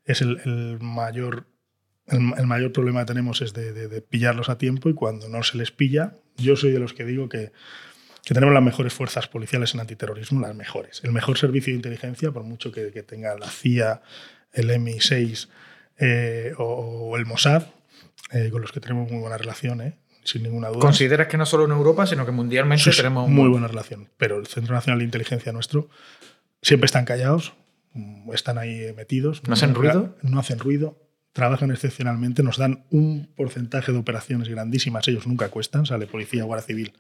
[0.05, 1.47] es el, mayor,
[2.09, 5.71] el, mayor problema que tenemos es de, pillarlos a tiempo y cuando no se les
[5.71, 7.53] pilla, yo soy de los que digo que,
[8.25, 11.01] que tenemos las mejores fuerzas policiales en antiterrorismo, las mejores.
[11.05, 14.03] El mejor servicio de inteligencia, por mucho que, tenga la CIA,
[14.53, 15.49] el MI6
[15.99, 17.69] eh, o, el Mossad,
[18.33, 19.97] eh, con los que tenemos muy buena relación, ¿eh?
[20.27, 20.81] Sin ninguna duda.
[20.81, 23.29] ¿Consideras que no solo en Europa, sino que mundialmente tenemos...
[23.29, 25.89] Muy buena relación, pero el Centro Nacional de Inteligencia nuestro
[26.63, 27.55] siempre están callados,
[27.93, 29.43] mm, están ahí metidos.
[29.47, 30.17] ¿No hacen ruido?
[30.23, 30.99] No hacen ruido,
[31.33, 36.67] trabajan excepcionalmente, nos dan un porcentaje de operaciones grandísimas, ellos nunca cuestan, sale policía, guardia
[36.67, 36.93] civil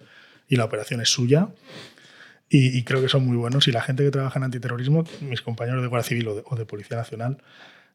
[0.49, 1.49] y la operación es suya.
[2.49, 3.67] Y, creo que son muy buenos.
[3.67, 6.97] Y la gente que trabaja en antiterrorismo, mis compañeros de Guardia Civil o de, Policía
[6.97, 7.43] Nacional,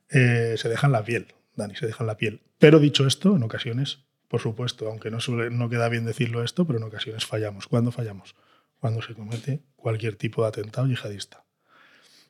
[0.10, 2.42] eh, se dejan la piel, Dani, se dejan la piel.
[2.60, 4.00] Pero dicho esto, en ocasiones
[4.32, 5.18] por supuesto, aunque no,
[5.52, 7.68] no queda bien decirlo esto, pero en ocasiones fallamos.
[7.68, 8.34] ¿Cuándo fallamos?
[8.80, 11.44] Cuando se comete cualquier tipo de atentado yihadista.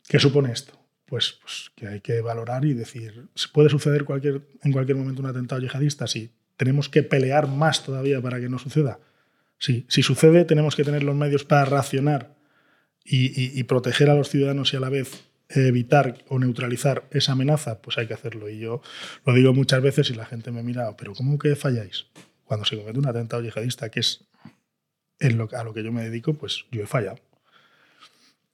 [0.08, 0.74] ¿Qué supone esto?
[1.06, 5.30] Pues, pues que hay que valorar y decir, ¿puede suceder cualquier, en cualquier momento un
[5.30, 6.08] atentado yihadista?
[6.08, 6.32] Sí.
[6.58, 9.00] ¿Tenemos que pelear más todavía para que no suceda?
[9.60, 9.86] Sí.
[9.88, 12.34] Si sucede, tenemos que tener los medios para racionar
[13.04, 17.98] y proteger a los ciudadanos y a la vez evitar o neutralizar esa amenaza, pues
[17.98, 18.50] hay que hacerlo.
[18.50, 18.82] Y yo
[19.26, 22.08] lo digo muchas veces y la gente me mira, pero ¿cómo que falláis?
[22.46, 24.26] Cuando se comete un atentado yihadista, que es
[25.20, 27.20] lo, a lo que yo me dedico, pues yo he fallado.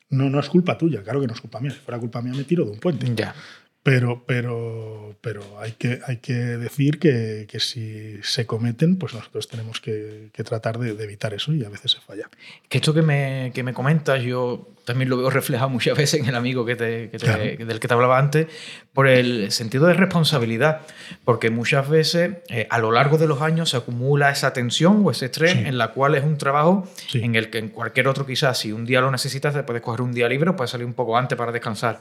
[0.09, 1.71] No, no es culpa tuya, claro que no es culpa mía.
[1.71, 3.11] Si fuera culpa mía me tiro de un puente.
[3.15, 3.35] Ya.
[3.83, 9.47] Pero, pero, pero hay, que, hay que decir que, que si se cometen, pues nosotros
[9.47, 12.29] tenemos que, que tratar de, de, evitar eso y a veces se falla.
[12.67, 16.27] Que esto que me, que me comentas, yo también lo veo reflejado muchas veces en
[16.27, 18.47] el amigo que te, que te, del que te hablaba antes,
[18.93, 20.79] por el sentido de responsabilidad,
[21.25, 25.11] porque muchas veces eh, a lo largo de los años se acumula esa tensión o
[25.11, 28.59] ese estrés en la cual es un trabajo en el que en cualquier otro quizás,
[28.59, 30.93] si un día lo necesitas, te puedes coger un día libre o puedes salir un
[30.93, 31.99] poco antes para descansar.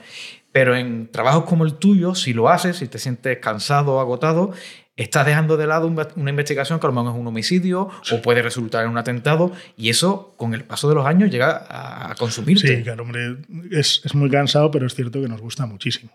[0.52, 4.52] Pero en trabajos como el tuyo, si lo haces, si te sientes cansado o agotado,
[4.96, 8.42] estás dejando de lado una investigación que a lo mejor es un homicidio o puede
[8.42, 12.78] resultar en un atentado y eso con el paso de los años llega a consumirte.
[12.78, 13.36] Sí, claro, hombre,
[13.70, 16.12] es, es muy cansado, pero es cierto que nos gusta muchísimo.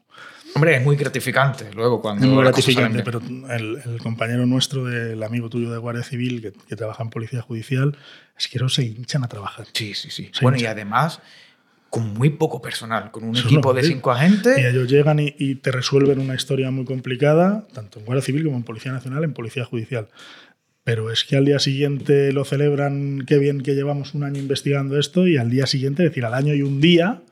[0.53, 2.27] Hombre, es muy gratificante luego cuando...
[2.27, 7.03] muy gratificante, pero el, compañero nuestro, del amigo tuyo de Guardia Civil, que, que, trabaja
[7.03, 7.95] en Policía Judicial,
[8.37, 9.67] es que no se hinchan a trabajar.
[9.71, 10.31] Sí, sí, sí.
[10.41, 11.21] bueno, y además
[11.91, 14.57] con muy poco personal, con un equipo de cinco agentes.
[14.57, 18.55] Y ellos llegan y, te resuelven una historia muy complicada, tanto en Guardia Civil como
[18.55, 20.07] en Policía Nacional, en Policía Judicial.
[20.85, 24.97] Pero es que al día siguiente lo celebran, qué bien que llevamos un año investigando
[24.97, 27.23] esto, y al día siguiente, es decir, al año y un día,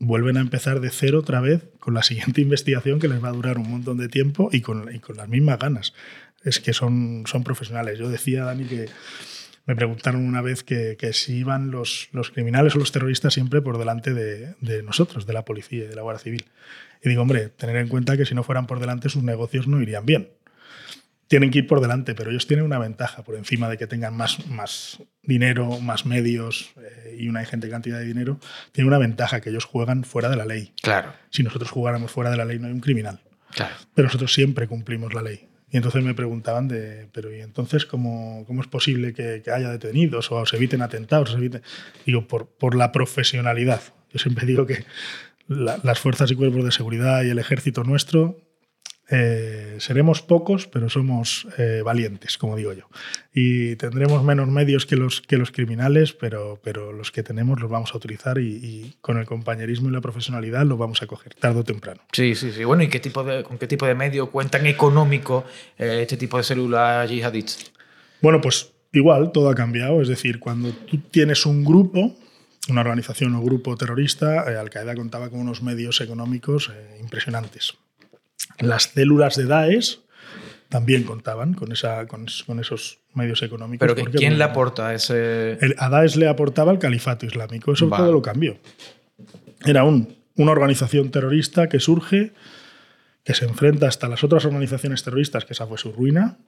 [0.00, 3.32] vuelven a empezar de cero otra vez con la siguiente investigación que les va a
[3.32, 5.92] durar un montón de tiempo y con, y con las mismas ganas.
[6.42, 7.98] Es que son, son profesionales.
[7.98, 8.88] Yo decía, Dani, que
[9.66, 13.78] me preguntaron una vez que, si iban los, los, criminales o los terroristas siempre por
[13.78, 16.44] delante de, de, nosotros, de la policía y de la Guardia Civil.
[17.02, 19.80] Y digo, hombre, tener en cuenta que si no fueran por delante sus negocios no
[19.80, 20.30] irían bien.
[21.28, 24.14] Tienen que ir por delante, pero ellos tienen una ventaja por encima de que tengan
[24.14, 28.38] más, más dinero, más medios eh, y una ingente cantidad de dinero.
[28.72, 30.72] Tienen una ventaja que ellos juegan fuera de la ley.
[30.82, 31.14] Claro.
[31.30, 33.20] Si nosotros jugáramos fuera de la ley no hay un criminal.
[33.50, 33.74] Claro.
[33.94, 35.48] Pero nosotros siempre cumplimos la ley.
[35.74, 40.30] Y entonces me preguntaban de, pero ¿y entonces cómo, cómo es posible que, haya detenidos
[40.30, 41.34] o se eviten atentados?
[41.34, 41.62] Eviten?
[42.06, 43.80] Digo, por, por la profesionalidad.
[44.12, 44.84] Yo siempre digo que
[45.48, 48.38] las fuerzas y cuerpos de seguridad y el ejército nuestro
[49.10, 52.88] eh, seremos pocos, pero somos eh, valientes, como digo yo.
[53.34, 57.70] Y tendremos menos medios que los, que los criminales, pero, pero los que tenemos los
[57.70, 61.60] vamos a utilizar y, con el compañerismo y la profesionalidad los vamos a coger tarde
[61.60, 62.00] o temprano.
[62.12, 62.64] Sí, sí, sí.
[62.64, 65.44] Bueno, ¿y qué tipo de, con qué tipo de medio cuentan económico
[65.78, 67.72] eh, este tipo de células yihadistas?
[68.22, 70.00] Bueno, pues igual, todo ha cambiado.
[70.00, 72.16] Es decir, cuando tú tienes un grupo
[72.70, 74.40] una organización o grupo terrorista.
[74.58, 77.76] Al-Qaeda contaba con unos medios económicos impresionantes.
[78.60, 80.00] Las células de Daesh
[80.68, 82.26] también contaban con, esa, con,
[82.60, 83.86] esos medios económicos.
[83.94, 85.58] ¿Pero quién le aporta ese...?
[85.78, 87.72] a Daesh le aportaba el califato islámico.
[87.72, 88.58] Eso todo lo cambió.
[89.64, 92.32] Era un, una organización terrorista que surge,
[93.22, 96.38] que se enfrenta hasta las otras organizaciones terroristas, que esa fue su ruina,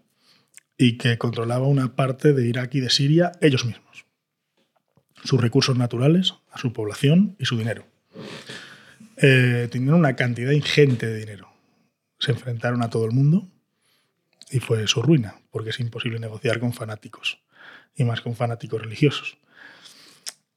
[0.79, 4.07] y que controlaba una parte de Irak y de Siria ellos mismos.
[5.25, 7.87] Sus recursos naturales, a su población y su dinero.
[9.17, 11.56] Eh, tenían una cantidad ingente de dinero.
[12.19, 13.49] Se enfrentaron a todo el mundo
[14.51, 17.43] y fue su ruina, porque es imposible negociar con fanáticos,
[17.95, 19.39] y más con fanáticos religiosos.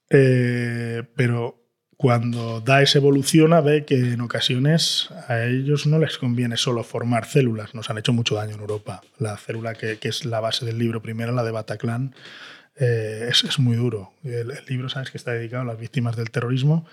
[0.09, 1.59] Eh, pero
[2.01, 7.75] cuando Daesh evoluciona, ve que en ocasiones a ellos no les conviene solo formar células.
[7.75, 9.01] Nos han hecho mucho daño en Europa.
[9.17, 12.15] La célula que, es la base del libro primero, la de Bataclan,
[12.79, 14.13] eh, es, muy duro.
[14.23, 16.87] El, el, libro, sabes, que está dedicado a las víctimas del terrorismo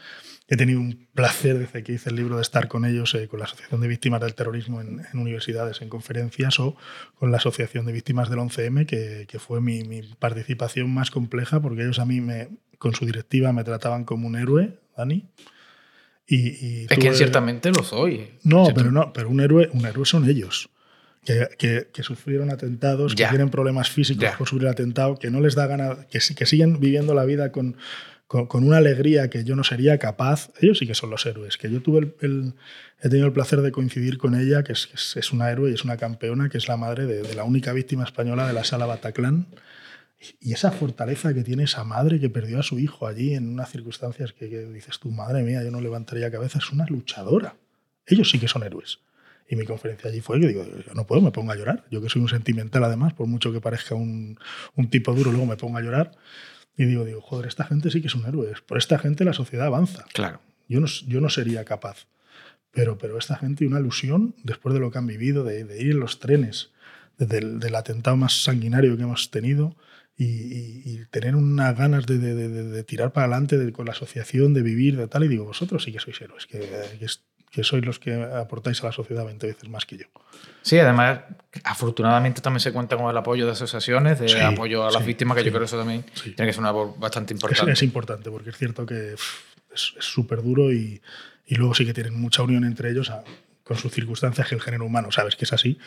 [0.49, 3.41] He tenido un placer desde que hice el libro de estar con ellos, eh, con
[3.41, 6.77] la Asociación de Víctimas del Terrorismo en, universidades, en conferencias, o
[7.19, 11.61] con la Asociación de Víctimas del 11M, que, que fue mi, mi, participación más compleja,
[11.61, 15.25] porque ellos a mí, me, con su directiva, me trataban como un héroe, Dani.
[16.29, 18.31] Y, y es que ciertamente lo soy.
[18.45, 20.71] No, pero no, pero un héroe, un héroe son ellos.
[21.27, 25.57] Que, que, que, sufrieron atentados, que tienen problemas físicos por sufrir atentado, que no les
[25.57, 27.77] da ganas, que, que siguen viviendo la vida con,
[28.27, 30.51] con, una alegría que yo no sería capaz.
[30.61, 32.55] Ellos sí que son los héroes, que yo tuve el,
[33.01, 35.85] he tenido el placer de coincidir con ella, que es, es, una héroe y es
[35.85, 39.47] una campeona, que es la madre de, la única víctima española de la sala Bataclan.
[40.41, 43.71] Y esa fortaleza que tiene esa madre que perdió a su hijo allí en unas
[43.71, 47.57] circunstancias que, dices tú, madre mía, yo no levantaría cabeza, es una luchadora.
[48.07, 48.99] Ellos sí que son héroes.
[49.49, 51.85] Y mi conferencia allí fue que digo, yo no puedo, me pongo a llorar.
[51.91, 54.39] Yo que soy un sentimental además, por mucho que parezca un,
[54.75, 56.13] un tipo duro, luego me pongo a llorar.
[56.77, 58.53] Y digo, digo, joder, esta gente sí que es un héroe.
[58.67, 60.05] Por esta gente la sociedad avanza.
[60.13, 60.41] Claro.
[60.69, 62.07] Yo no, yo no sería capaz.
[62.73, 66.01] Pero, pero esta gente, una ilusión, después de lo que han vivido, de, ir en
[66.01, 66.73] los trenes,
[67.17, 69.77] del, del, atentado más sanguinario que hemos tenido,
[70.19, 75.09] y, tener unas ganas de, de, tirar para adelante con la asociación, de vivir, de
[75.09, 75.25] tal.
[75.25, 76.59] Y digo, vosotros sí que sois héroes, que,
[76.99, 77.07] que,
[77.57, 80.05] que sois los que aportáis a la sociedad 20 veces más que yo.
[80.61, 81.21] Sí, además,
[81.65, 85.45] afortunadamente también se cuenta con el apoyo de asociaciones, de apoyo a las víctimas, que
[85.45, 87.73] yo creo que eso también tiene que ser una voz bastante importante.
[87.73, 91.01] Es, importante, porque es cierto que es súper duro y,
[91.47, 93.11] y, luego sí que tienen mucha unión entre ellos
[93.65, 95.79] con sus circunstancias que el género humano, sabes que es así,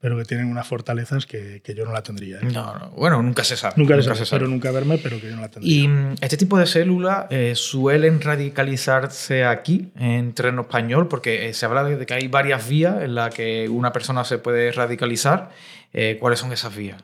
[0.00, 2.38] pero que tienen unas fortalezas que, que yo no la tendría.
[2.38, 2.44] ¿eh?
[2.52, 3.74] No, no, bueno, nunca se sabe.
[3.76, 5.74] Nunca, se, sabe, Pero nunca verme, pero que yo no la tendría.
[5.74, 11.54] Y mm, este tipo de células eh, suelen radicalizarse aquí, en terreno español, porque eh,
[11.54, 15.50] se habla de que hay varias vías en las que una persona se puede radicalizar.
[16.18, 17.00] ¿Cuáles son esas vías?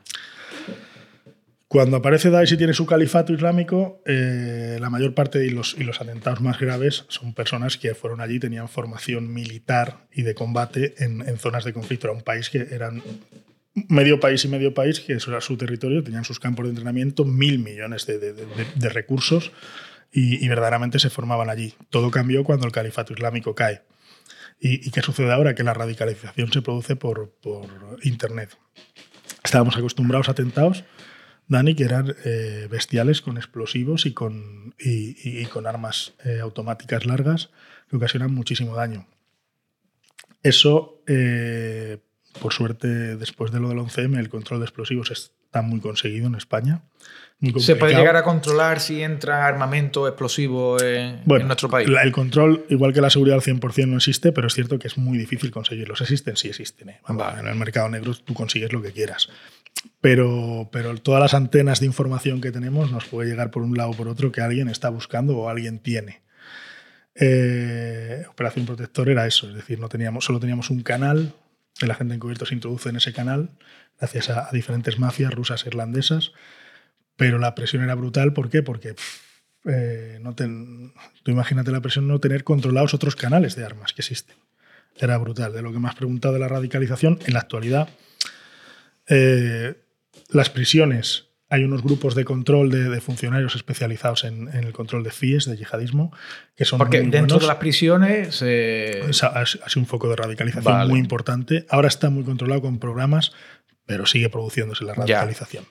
[1.71, 5.85] Cuando aparece Daesh y tiene su califato islámico, eh, la mayor parte de los, y
[5.85, 10.95] los atentados más graves son personas que fueron allí, tenían formación militar y de combate
[10.97, 12.07] en, zonas de conflicto.
[12.07, 13.01] Era un país que eran
[13.87, 17.23] medio país y medio país, que eso era su territorio, tenían sus campos de entrenamiento,
[17.23, 19.53] mil millones de, recursos
[20.11, 21.73] y, verdaderamente se formaban allí.
[21.89, 23.81] Todo cambió cuando el califato islámico cae.
[24.59, 25.55] ¿Y, qué sucede ahora?
[25.55, 27.69] Que la radicalización se produce por, por
[28.03, 28.57] Internet.
[29.41, 30.83] Estábamos acostumbrados a atentados
[31.51, 37.49] Dani, que eran eh, bestiales con explosivos y con, y, con armas eh, automáticas largas
[37.89, 39.05] que ocasionan muchísimo daño.
[40.43, 41.97] Eso, eh,
[42.39, 45.11] por suerte, después de lo del 11M, el control de explosivos
[45.51, 46.81] está muy conseguido en España.
[47.57, 51.89] ¿Se puede llegar a controlar si entra armamento explosivo en, nuestro país?
[51.89, 54.97] el control, igual que la seguridad al 100% no existe, pero es cierto que es
[54.97, 55.99] muy difícil conseguirlos.
[56.01, 56.37] ¿Existen?
[56.37, 56.89] Sí existen.
[56.89, 59.29] En el mercado negro tú consigues lo que quieras
[59.99, 63.91] pero, pero todas las antenas de información que tenemos nos puede llegar por un lado
[63.91, 66.21] o por otro que alguien está buscando o alguien tiene.
[67.15, 71.33] Eh, Operación Protector era eso, es decir, no teníamos, solo teníamos un canal,
[71.79, 73.51] el agente encubierto se introduce en ese canal
[73.99, 76.31] gracias a, diferentes mafias rusas e irlandesas,
[77.15, 78.63] pero la presión era brutal, ¿por qué?
[78.63, 78.95] Porque
[79.65, 84.35] eh, no tú imagínate la presión no tener controlados otros canales de armas que existen.
[84.97, 85.53] Era brutal.
[85.53, 87.89] De lo que me has preguntado de la radicalización, en la actualidad
[89.07, 89.75] eh,
[90.29, 95.45] las prisiones, hay unos grupos de control de, funcionarios especializados en, el control de FIES,
[95.45, 96.13] de yihadismo,
[96.55, 98.41] que son Porque dentro de las prisiones...
[98.41, 99.01] Eh...
[99.21, 101.65] Ha, sido un foco de radicalización muy importante.
[101.69, 103.33] Ahora está muy controlado con programas,
[103.85, 105.65] pero sigue produciéndose la radicalización.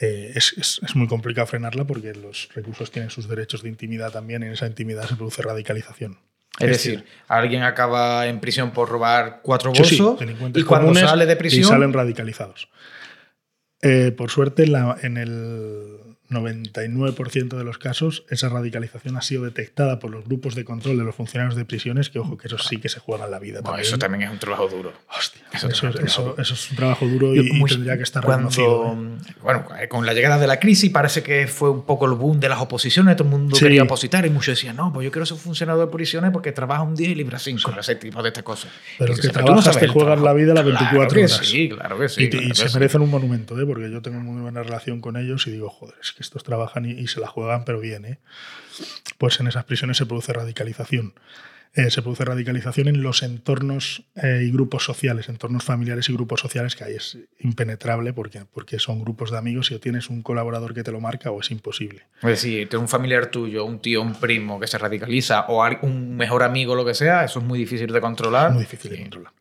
[0.00, 4.42] Eh, es, es, muy complicado frenarla porque los recursos tienen sus derechos de intimidad también
[4.42, 6.18] y en esa intimidad se produce radicalización.
[6.58, 10.18] Es, decir, alguien acaba en prisión por robar cuatro bolsos
[10.54, 11.62] y cuando sale de prisión...
[11.62, 12.70] Y salen radicalizados.
[13.82, 14.64] Eh, por suerte,
[15.02, 20.64] en, el, 99% de los casos, esa radicalización ha sido detectada por los grupos de
[20.64, 23.38] control de los funcionarios de prisiones, que ojo, que eso sí que se juegan la
[23.38, 23.62] vida.
[23.62, 23.86] también.
[23.86, 24.92] Eso también es un trabajo duro.
[25.16, 28.48] Hostia, eso, es, un trabajo duro y, tendría que estar cuando.
[28.48, 29.32] ¿eh?
[29.42, 32.48] Bueno, con la llegada de la crisis parece que fue un poco el boom de
[32.48, 35.36] las oposiciones, todo el mundo quería opositar y muchos decían, no, pues yo quiero ser
[35.38, 38.70] funcionario de prisiones porque trabaja un día y libra cinco, ese tipo de estas cosas.
[38.98, 41.46] Pero que trabajas te juegan la vida las 24 claro horas.
[41.46, 42.30] Sí, claro que sí.
[42.32, 43.66] Y, se merecen un monumento, ¿eh?
[43.66, 46.84] porque yo tengo muy buena relación con ellos y digo, joder, es que estos trabajan
[46.84, 48.04] y, se la juegan, pero bien.
[48.04, 48.18] ¿eh?
[49.18, 51.14] Pues en esas prisiones se produce radicalización.
[51.72, 56.40] Eh, se produce radicalización en los entornos eh, y grupos sociales, entornos familiares y grupos
[56.40, 60.22] sociales que ahí es impenetrable porque, porque son grupos de amigos y o tienes un
[60.22, 62.08] colaborador que te lo marca o es imposible.
[62.22, 66.42] Es decir, un familiar tuyo, un tío, un primo que se radicaliza o un mejor
[66.42, 68.50] amigo, lo que sea, eso es muy difícil de controlar.
[68.50, 69.32] Muy difícil de controlar.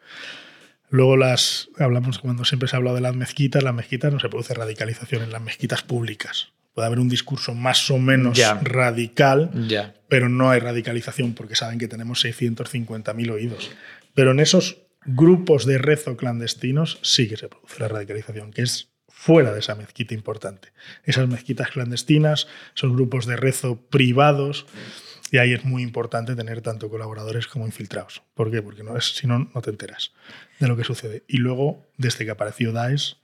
[0.91, 4.29] Luego las hablamos cuando siempre se ha hablado de las mezquitas, las mezquitas no se
[4.29, 6.51] produce radicalización en las mezquitas públicas.
[6.79, 9.51] Puede haber un discurso más o menos radical,
[10.07, 13.69] pero no hay radicalización porque saben que tenemos 650.000 oídos.
[14.13, 18.93] Pero en esos grupos de rezo clandestinos sí que se produce la radicalización, que es
[19.09, 20.69] fuera de esa mezquita importante.
[21.03, 24.65] Esas mezquitas clandestinas, son grupos de rezo privados.
[25.31, 28.21] Y ahí es muy importante tener tanto colaboradores como infiltrados.
[28.35, 28.61] ¿Por qué?
[28.61, 30.13] Porque no es, si no, no te enteras
[30.59, 31.25] de lo que sucede.
[31.27, 33.17] Y luego, desde que apareció Daesh,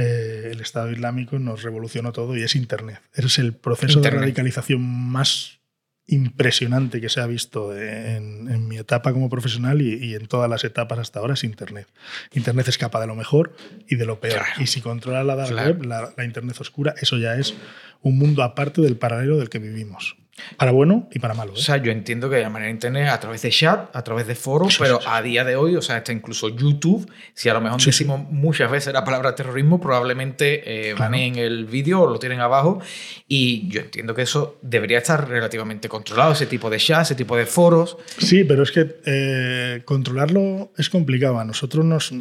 [0.00, 3.00] eh, el Estado Islámico nos revolucionó todo y es Internet.
[3.14, 5.60] Es el proceso de radicalización más
[6.06, 10.98] impresionante que se ha visto en, mi etapa como profesional y, en todas las etapas
[10.98, 11.86] hasta ahora es Internet.
[12.32, 13.54] Internet es capaz de lo mejor
[13.88, 14.42] y de lo peor.
[14.58, 17.54] Y si controla la dark web, la Internet oscura, eso ya es
[18.02, 20.16] un mundo aparte del paralelo del que vivimos.
[20.56, 21.52] Para bueno y para malo.
[21.52, 21.56] ¿eh?
[21.56, 24.34] O sea, yo entiendo que de manera internet, a través de chat, a través de
[24.34, 27.82] foros, pero a día de hoy, o sea, está incluso YouTube, si a lo mejor
[27.82, 32.40] decimos muchas veces la palabra terrorismo, probablemente eh, van en el vídeo o lo tienen
[32.40, 32.80] abajo.
[33.28, 37.36] Y yo entiendo que eso debería estar relativamente controlado, ese tipo de chat, ese tipo
[37.36, 37.96] de foros.
[38.18, 41.38] Sí, pero es que eh, controlarlo es complicado.
[41.38, 42.12] A nosotros nos.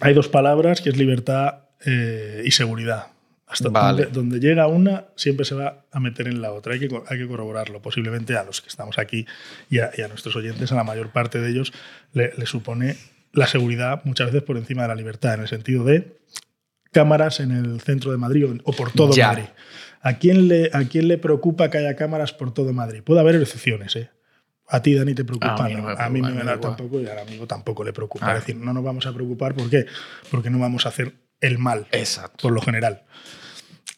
[0.00, 1.60] Hay dos palabras que es libertad
[2.44, 3.15] y seguridad.
[3.46, 6.74] Hasta donde, llega una, siempre se va a meter en la otra.
[6.74, 7.80] Hay que, hay que corroborarlo.
[7.80, 9.24] Posiblemente a los que estamos aquí
[9.70, 11.72] y a, nuestros oyentes, a la mayor parte de ellos,
[12.12, 12.96] le, supone
[13.32, 16.18] la seguridad muchas veces por encima de la libertad, en el sentido de
[16.90, 19.44] cámaras en el centro de Madrid o, por todo Madrid.
[20.02, 23.02] ¿A quién, le, ¿A quién le preocupa que haya cámaras por todo Madrid?
[23.02, 24.10] Puede haber excepciones, ¿eh?
[24.68, 25.64] A ti, Dani, te preocupa.
[25.64, 28.32] A mí, no, a mí me, da tampoco y al amigo tampoco le preocupa.
[28.34, 29.54] Es decir, no nos vamos a preocupar.
[29.54, 29.86] ¿Por qué?
[30.30, 32.42] Porque no vamos a hacer el mal, Exacto.
[32.42, 33.04] por lo general.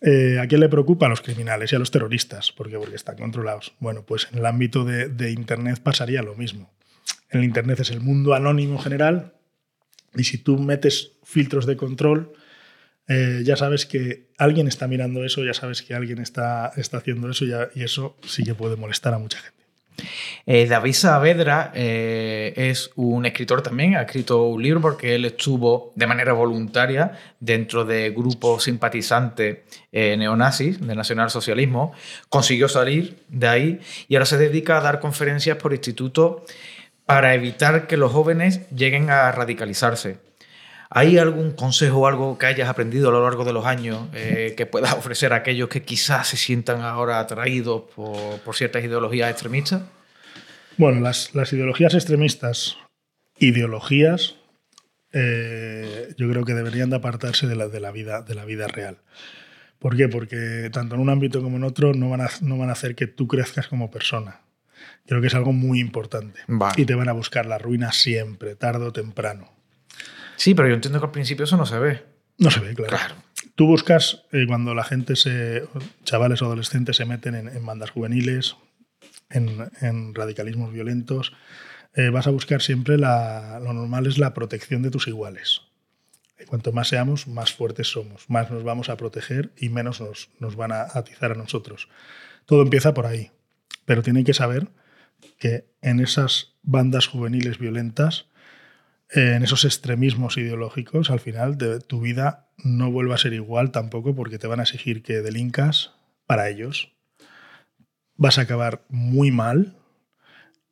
[0.00, 1.06] Eh, ¿A quién le preocupa?
[1.06, 2.52] A los criminales y a los terroristas.
[2.52, 2.78] ¿Por qué?
[2.78, 3.74] Porque están controlados.
[3.80, 6.72] Bueno, pues en el ámbito de, Internet pasaría lo mismo.
[7.30, 9.34] En el Internet es el mundo anónimo general
[10.14, 12.32] y si tú metes filtros de control,
[13.08, 17.30] eh, ya sabes que alguien está mirando eso, ya sabes que alguien está, está haciendo
[17.30, 19.57] eso y eso sí que puede molestar a mucha gente.
[20.46, 25.92] Eh, David Saavedra eh, es un escritor también, ha escrito un libro porque él estuvo
[25.94, 29.58] de manera voluntaria dentro de grupos simpatizantes
[29.92, 31.92] eh, neonazis del nacionalsocialismo,
[32.28, 36.44] consiguió salir de ahí y ahora se dedica a dar conferencias por instituto
[37.04, 40.27] para evitar que los jóvenes lleguen a radicalizarse.
[40.90, 44.66] ¿Hay algún consejo o algo que hayas aprendido a lo largo de los años que
[44.70, 49.82] puedas ofrecer a aquellos que quizás se sientan ahora atraídos por, por ciertas ideologías extremistas?
[50.78, 52.76] Bueno, las, ideologías extremistas,
[53.36, 54.36] ideologías,
[55.12, 58.68] eh, yo creo que deberían de apartarse de la, de la, vida, de la vida
[58.68, 58.98] real.
[59.80, 60.08] ¿Por qué?
[60.08, 62.94] Porque tanto en un ámbito como en otro no van a, no van a hacer
[62.94, 64.42] que tú crezcas como persona.
[65.04, 66.38] Creo que es algo muy importante.
[66.76, 69.50] Y te van a buscar la ruina siempre, tarde o temprano.
[70.38, 72.02] Sí, pero yo entiendo que al principio eso no se ve.
[72.38, 73.14] No se ve, claro.
[73.56, 75.64] Tú buscas eh, cuando la gente, se,
[76.04, 78.56] chavales o adolescentes, se meten en, en bandas juveniles,
[79.30, 81.32] en, radicalismos violentos,
[81.94, 85.62] eh, vas a buscar siempre lo normal es la protección de tus iguales.
[86.40, 90.30] Y cuanto más seamos, más fuertes somos, más nos vamos a proteger y menos nos,
[90.38, 91.88] nos van a atizar a nosotros.
[92.46, 93.32] Todo empieza por ahí,
[93.84, 94.68] pero tienen que saber
[95.38, 98.26] que en esas bandas juveniles violentas,
[99.10, 103.70] eh, en esos extremismos ideológicos, al final de tu vida no vuelva a ser igual
[103.70, 105.92] tampoco porque te van a exigir que delincas
[106.26, 106.92] para ellos,
[108.16, 109.76] vas a acabar muy mal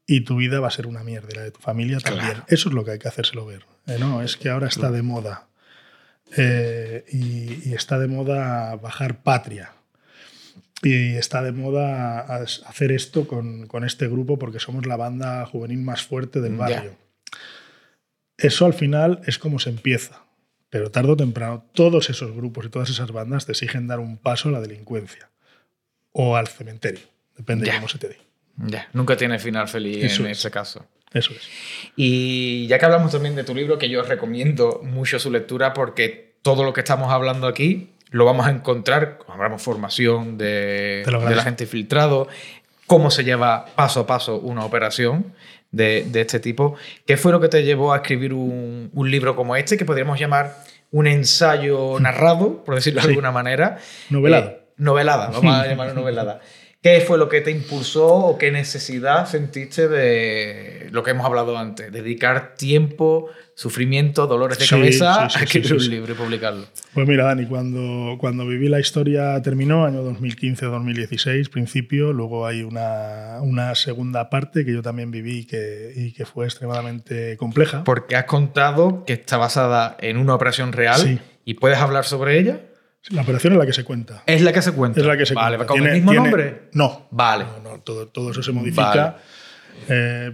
[0.07, 2.43] y tu vida va a ser una mierda, la de tu familia también.
[2.49, 3.65] Eso es lo que hay que hacérselo ver.
[3.87, 5.49] Eh, no, es que ahora está de moda.
[6.37, 9.73] Eh, y, está de moda bajar patria.
[10.83, 16.03] Y está de moda hacer esto con, este grupo porque somos la banda juvenil más
[16.03, 16.97] fuerte del barrio.
[18.39, 20.23] Eso al final es como se empieza
[20.69, 24.19] Pero tarde o temprano, todos esos grupos y todas esas bandas te exigen dar un
[24.19, 25.31] paso a la delincuencia
[26.13, 27.07] o al cementerio.
[27.37, 28.19] Depende de cómo se te dé.
[28.57, 30.87] Ya, nunca tiene final feliz en ese caso.
[31.13, 31.49] Eso es.
[31.95, 36.37] Y ya que hablamos también de tu libro, que yo recomiendo mucho su lectura porque
[36.43, 41.43] todo lo que estamos hablando aquí lo vamos a encontrar, hablamos formación de, de la
[41.43, 42.29] gente infiltrado,
[42.87, 45.35] cómo se lleva paso a paso una operación
[45.71, 46.77] de, de, este tipo.
[47.07, 50.19] ¿Qué fue lo que te llevó a escribir un, un libro como este, que podríamos
[50.19, 50.57] llamar
[50.91, 53.79] un ensayo narrado, por decirlo de alguna manera?
[54.11, 54.49] Novelado.
[54.49, 56.41] Eh, novelada, vamos a llamarlo novelada.
[56.87, 61.59] ¿Qué fue lo que te impulsó o qué necesidad sentiste de lo que hemos hablado
[61.59, 61.91] antes?
[61.91, 66.65] Dedicar tiempo, sufrimiento, dolores de cabeza a escribir un libro y publicarlo.
[66.95, 73.39] Pues mira, Dani, cuando, cuando viví la historia terminó, año 2015-2016, principio, luego hay una,
[73.41, 77.83] una, segunda parte que yo también viví y que, y que fue extremadamente compleja.
[77.83, 82.61] Porque has contado que está basada en una operación real y puedes hablar sobre ella.
[83.11, 84.23] La operación es la que se cuenta.
[84.27, 85.01] Es la que se cuenta.
[85.01, 85.73] Es la que se vale, cuenta.
[85.73, 86.69] ¿Con el mismo nombre?
[86.73, 87.09] No.
[87.11, 87.45] Vale.
[87.63, 89.19] No, todo, todo, eso se modifica.
[89.89, 90.33] Eh,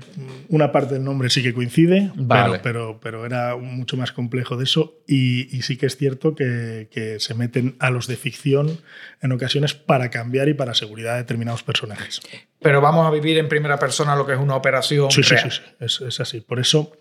[0.48, 2.60] una parte del nombre sí que coincide, vale.
[2.62, 5.02] pero, pero, era mucho más complejo de eso.
[5.06, 8.78] Y, y sí que es cierto que, que, se meten a los de ficción
[9.20, 12.20] en ocasiones para cambiar y para seguridad de determinados personajes.
[12.60, 15.10] Pero vamos a vivir en primera persona lo que es una operación.
[15.10, 15.50] Sí, real.
[15.50, 15.84] sí, sí, sí.
[15.84, 16.40] Es, es, así.
[16.40, 16.92] Por eso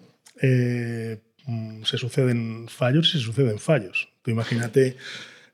[0.41, 1.19] eh,
[1.83, 4.09] se suceden fallos y se suceden fallos.
[4.23, 4.97] Tú imagínate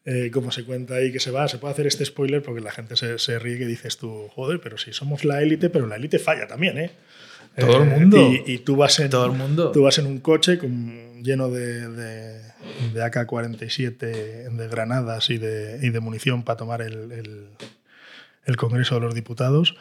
[0.09, 2.71] eh, como se cuenta ahí que se va, se puede hacer este spoiler porque la
[2.71, 5.97] gente se, se ríe que dices tú, joder, pero si somos la élite, pero la
[5.97, 6.91] élite falla también, ¿eh?
[7.59, 8.17] Todo el mundo.
[8.17, 9.73] Y, y, tú vas en, Todo el mundo.
[9.73, 12.41] Tú vas en un coche con, lleno de, de,
[12.93, 17.49] de AK-47, de granadas y de, y de munición para tomar el, el,
[18.45, 19.75] el, Congreso de los Diputados.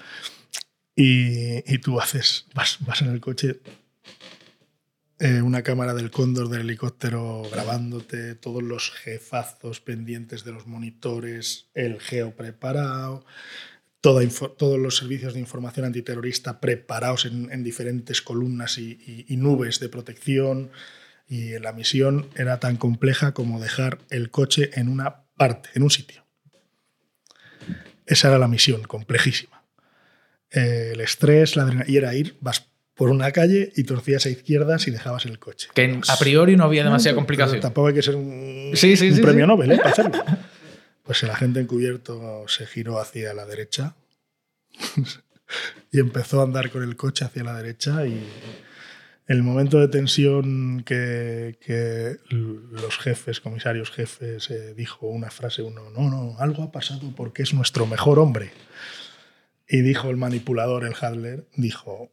[0.97, 3.61] Y, y tú haces, vas, vas en el coche
[5.19, 11.71] eh, una cámara del cóndor del helicóptero grabándote, todos los jefazos pendientes de los monitores,
[11.75, 13.25] el geo preparado,
[14.01, 20.71] todos los servicios de información antiterrorista preparados en, en diferentes columnas y, nubes de protección.
[21.29, 25.91] Y la misión era tan compleja como dejar el coche en una parte, en un
[25.91, 26.25] sitio.
[28.05, 29.65] Esa era la misión, complejísima.
[30.51, 31.55] Eh, el estrés,
[31.89, 35.69] y era ir, vas por una calle y torcías a izquierdas y dejabas el coche.
[35.75, 37.61] Que a priori no había demasiada no, complicación.
[37.61, 39.77] Tampoco hay que ser un, sí, sí, un sí, premio Nobel ¿eh?
[39.83, 40.25] para hacerlo.
[41.03, 43.95] Pues el agente encubierto se giró hacia la derecha
[45.93, 48.27] y empezó a andar con el coche hacia la derecha y
[49.27, 55.91] el momento de tensión que, que los jefes, comisarios jefes, eh, dijo una frase, uno,
[55.91, 58.53] no, no, algo ha pasado porque es nuestro mejor hombre.
[59.69, 62.13] Y dijo el manipulador, el Hadler, dijo,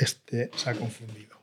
[0.00, 1.40] este se ha confundido.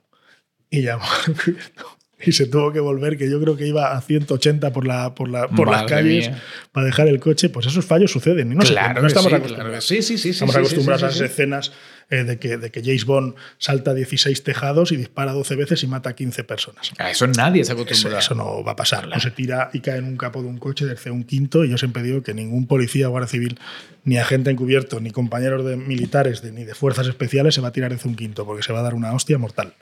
[0.70, 1.98] Y llamó al cubierto.
[2.24, 5.28] Y se tuvo que volver, que yo creo que iba a 180 por, la, por,
[5.28, 6.44] la, por las calles mía.
[6.72, 7.50] para dejar el coche.
[7.50, 8.52] Pues esos fallos suceden.
[8.52, 9.72] Y no, claro no estamos sí, acostumbrados.
[9.72, 11.72] Claro sí, sí, sí, estamos acostumbrados a esas escenas
[12.12, 15.88] eh, de, que, de que James Bond salta 16 tejados y dispara 12 veces y
[15.88, 16.92] mata a 15 personas.
[16.98, 18.20] A eso nadie se acostumbra.
[18.20, 19.06] Eso, eso no va a pasar.
[19.06, 19.16] Claro.
[19.16, 21.64] No se tira y cae en un capo de un coche desde un quinto.
[21.64, 23.60] Y yo siempre digo que ningún policía guardia civil,
[24.04, 27.72] ni agente encubierto, ni compañeros de militares, de, ni de fuerzas especiales se va a
[27.72, 29.74] tirar desde un quinto, porque se va a dar una hostia mortal.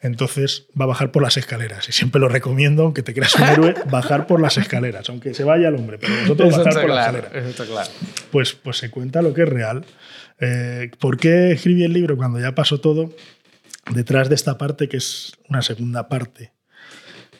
[0.00, 1.88] Entonces va a bajar por las escaleras.
[1.88, 5.42] Y siempre lo recomiendo, aunque te creas un héroe, bajar por las escaleras, aunque se
[5.42, 7.34] vaya el hombre, pero nosotros eso bajar por claro, las escaleras.
[7.34, 7.90] Eso está claro.
[8.30, 9.84] Pues, pues se cuenta lo que es real.
[10.40, 13.12] Eh, ¿Por qué escribí el libro cuando ya pasó todo?
[13.92, 16.52] Detrás de esta parte, que es una segunda parte,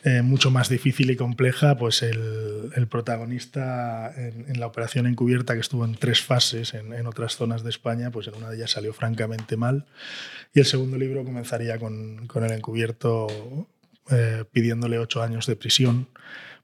[0.03, 5.83] eh, mucho más difícil y compleja, pues el, protagonista en, la operación encubierta, que estuvo
[5.83, 9.57] en tres fases en, otras zonas de España, pues en una de ellas salió francamente
[9.57, 9.85] mal.
[10.53, 13.27] Y el segundo libro comenzaría con, con el encubierto
[14.09, 16.07] eh, pidiéndole ocho años de prisión.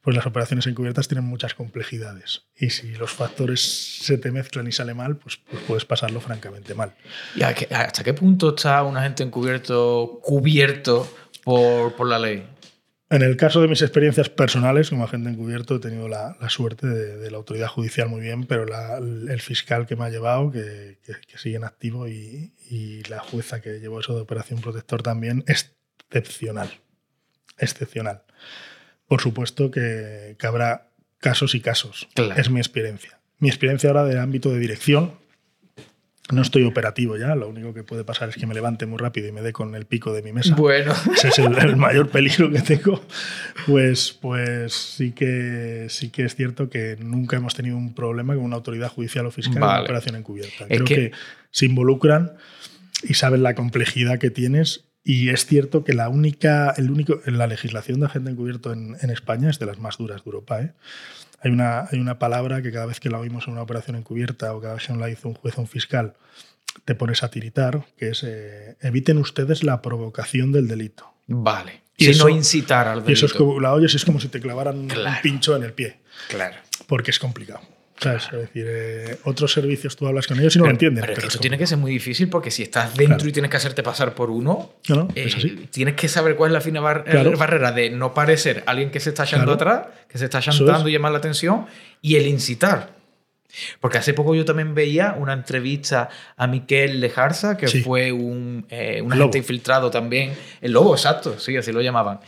[0.04, 2.44] Pues las operaciones encubiertas tienen muchas complejidades.
[2.56, 6.76] Y si los factores se te mezclan y sale mal, pues, pues puedes pasarlo francamente
[6.76, 6.94] mal.
[7.36, 11.10] ¿Y hasta qué punto está un agente encubierto cubierto
[11.44, 12.46] por, por la ley?
[13.14, 16.88] En el caso de mis experiencias personales como agente encubierto he tenido la, la suerte
[16.88, 20.50] de, de, la autoridad judicial muy bien, pero la, el fiscal que me ha llevado,
[20.52, 24.62] que, que, que sigue en activo, y, y, la jueza que llevó eso de operación
[24.62, 26.72] protector también, excepcional.
[27.60, 28.24] Excepcional.
[29.14, 30.88] Por supuesto que, que habrá
[31.20, 32.10] casos y casos.
[32.16, 32.34] Claro.
[32.36, 33.20] Es mi experiencia.
[33.38, 35.12] Mi experiencia ahora del ámbito de dirección,
[36.32, 39.28] no estoy operativo ya, lo único que puede pasar es que me levante muy rápido
[39.28, 40.56] y me dé con el pico de mi mesa.
[40.56, 40.96] Bueno.
[41.14, 43.04] Ese es el, el, mayor peligro que tengo.
[43.68, 48.44] Pues, pues sí, que, sí que es cierto que nunca hemos tenido un problema con
[48.44, 49.74] una autoridad judicial o fiscal vale.
[49.74, 50.66] en una operación encubierta.
[50.68, 50.96] Es Creo que...
[50.96, 51.12] que
[51.52, 52.34] se involucran
[53.04, 57.48] y saben la complejidad que tienes Y es cierto que la única, el único, la
[57.48, 60.62] legislación de agente encubierto en, en España es de las más duras de Europa.
[60.62, 60.72] ¿eh?
[61.42, 64.54] Hay, una, hay una palabra que cada vez que la oímos en una operación encubierta
[64.56, 66.14] o cada vez que la hizo un juez o un fiscal,
[66.86, 71.14] te pones a tiritar, que es eh, eviten ustedes la provocación del delito.
[71.28, 71.82] Vale.
[71.98, 73.12] Y si eso- no incitar al delito.
[73.12, 75.18] Y eso es como, la oyes es como si te clavaran Claro.
[75.18, 76.00] un pincho en el pie,
[76.30, 76.56] Claro.
[76.88, 77.60] porque es complicado.
[78.04, 78.26] ¿Sabes?
[78.32, 81.02] Es decir, eh, otros servicios tú hablas con ellos y no lo entienden.
[81.02, 83.30] Pero, pero esto es tiene que ser muy difícil porque si estás dentro Claro.
[83.30, 85.68] y tienes que hacerte pasar por uno, No, no, eh, así.
[85.72, 87.32] tienes que saber cuál es la fina bar- Claro.
[87.34, 89.72] eh, barrera de no parecer alguien que se está echando Claro.
[89.80, 90.90] atrás, que se está Eso chantando es.
[90.90, 91.66] y llamar la atención,
[92.02, 93.02] y el incitar.
[93.80, 97.82] Porque hace poco yo también veía una entrevista a Miquel Lejarza, que Sí.
[97.82, 100.34] fue un, eh, un agente infiltrado también.
[100.62, 102.20] El lobo, exacto, sí, así lo llamaban.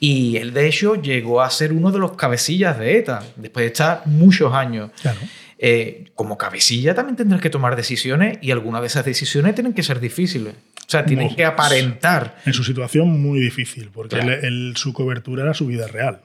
[0.00, 3.68] Y él, de hecho, llegó a ser uno de los cabecillas de ETA, después de
[3.68, 4.90] estar muchos años.
[5.00, 5.18] Claro.
[5.58, 9.82] Eh, como cabecilla también tendrás que tomar decisiones y algunas de esas decisiones tienen que
[9.84, 10.54] ser difíciles.
[10.86, 12.36] O sea, tienen Muy- que aparentar.
[12.44, 14.32] En su situación muy difícil, porque Claro.
[14.34, 16.20] él- él- su cobertura era su vida real.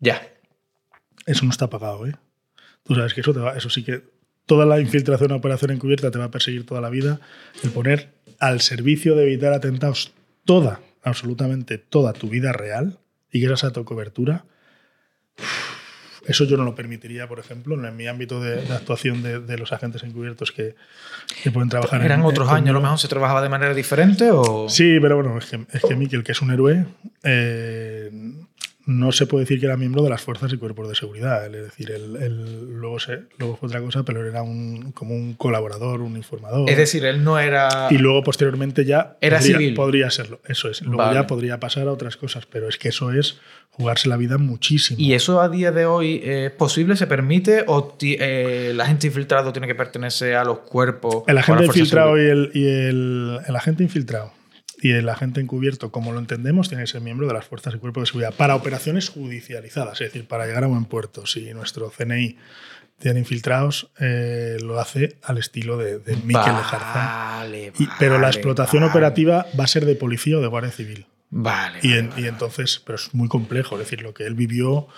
[0.00, 0.22] Ya.
[1.26, 2.14] Eso no está pagado, ¿eh?
[2.84, 4.02] Tú sabes que eso, te va, eso sí que
[4.46, 7.20] toda la infiltración o operación encubierta te va a perseguir toda la vida.
[7.62, 8.08] El poner
[8.38, 10.12] al servicio de evitar atentados
[10.44, 12.98] toda, absolutamente toda tu vida real
[13.30, 14.44] y que esa sea tu cobertura,
[16.26, 19.56] eso yo no lo permitiría, por ejemplo, en mi ámbito de, de actuación de, de
[19.56, 20.74] los agentes encubiertos que,
[21.42, 22.70] que pueden trabajar ¿Eran en- otros en- años?
[22.70, 24.68] ¿A lo mejor se trabajaba de manera diferente o...?
[24.68, 26.84] Sí, pero bueno, es que, es que Miquel, que es un héroe,
[27.22, 28.10] eh,
[28.88, 31.44] no se puede decir que era miembro de las fuerzas y cuerpos de seguridad.
[31.44, 35.14] Es decir, él, él luego, se, luego fue otra cosa, pero él era un, como
[35.14, 36.70] un colaborador, un informador.
[36.70, 37.88] Es decir, él no era...
[37.90, 39.74] y luego posteriormente ya Era podría, civil.
[39.74, 40.40] podría serlo.
[40.48, 40.80] Eso es.
[40.80, 41.14] Luego Vale.
[41.16, 43.38] ya podría pasar a otras cosas, pero es que eso es
[43.72, 44.98] jugarse la vida muchísimo.
[44.98, 46.96] ¿Y eso a día de hoy es posible?
[46.96, 47.64] ¿Se permite?
[47.66, 51.24] ¿O ti- eh, el agente infiltrado tiene que pertenecer a los cuerpos?
[51.26, 54.32] El agente infiltrado y el, y el, el agente infiltrado
[54.80, 57.78] y el agente encubierto, como lo entendemos, tiene que ser miembro de las fuerzas y
[57.78, 61.26] cuerpos de seguridad para operaciones judicializadas, es decir, para llegar a buen puerto.
[61.26, 62.36] Si nuestro CNI
[62.98, 67.72] tiene infiltrados, eh, lo hace al estilo de, de Miquel Vale.
[67.78, 68.90] Y- pero la explotación vale.
[68.90, 71.06] operativa va a ser de policía o de guardia civil.
[71.30, 71.78] Vale.
[71.82, 74.88] Y, en- y entonces, pero es muy complejo, es decir, lo que él vivió,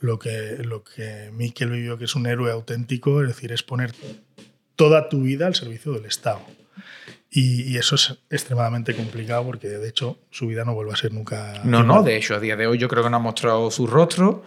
[0.00, 3.92] lo que, lo que Miquel vivió, que es un héroe auténtico, es decir, es poner
[4.76, 6.40] toda tu vida al servicio del Estado.
[7.38, 11.12] Y, y eso es extremadamente complicado porque, de hecho, su vida no vuelve a ser
[11.12, 11.60] nunca.
[11.64, 13.86] No, no, de hecho, a día de hoy yo creo que no ha mostrado su
[13.86, 14.42] rostro.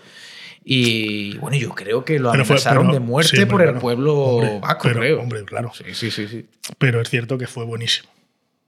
[0.64, 3.76] Y bueno, yo creo que lo Pero fue- amenazaron pero- de muerte sí, por el
[3.76, 5.22] pueblo Hombre, vasco, pero, creo.
[5.22, 5.72] Hombre, claro.
[5.74, 6.48] Sí, sí, sí, sí.
[6.78, 8.10] Pero es cierto que fue buenísimo.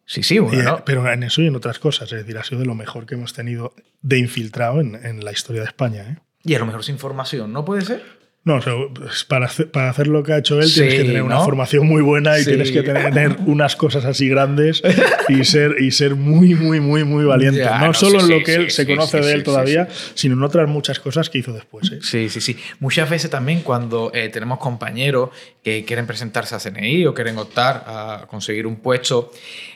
[0.05, 0.77] Sí, sí, Y, bueno.
[0.77, 2.11] eh, pero en eso y en otras cosas.
[2.11, 5.31] Es decir, ha sido de lo mejor que hemos tenido de infiltrado en, en la
[5.31, 6.01] historia de España.
[6.03, 6.17] ¿eh?
[6.43, 8.20] Y a lo mejor sin información, ¿no puede ser?
[8.43, 8.73] No, o sea,
[9.27, 12.01] para, hacer, para hacer lo que ha hecho él tienes que tener una formación muy
[12.01, 12.47] buena y Sí.
[12.49, 14.81] tienes que tener unas cosas así grandes
[15.29, 17.59] y ser, y ser muy, muy, muy, muy valiente.
[17.59, 20.33] Ya, no, no, solo sí, en lo que él se conoce de él todavía, sino
[20.33, 21.91] en otras muchas cosas que hizo después.
[21.91, 21.99] ¿eh?
[22.01, 22.57] Sí, sí, sí.
[22.79, 25.29] Muchas veces también cuando eh, tenemos compañeros
[25.63, 29.31] que quieren presentarse a CNI o quieren optar a conseguir un puesto,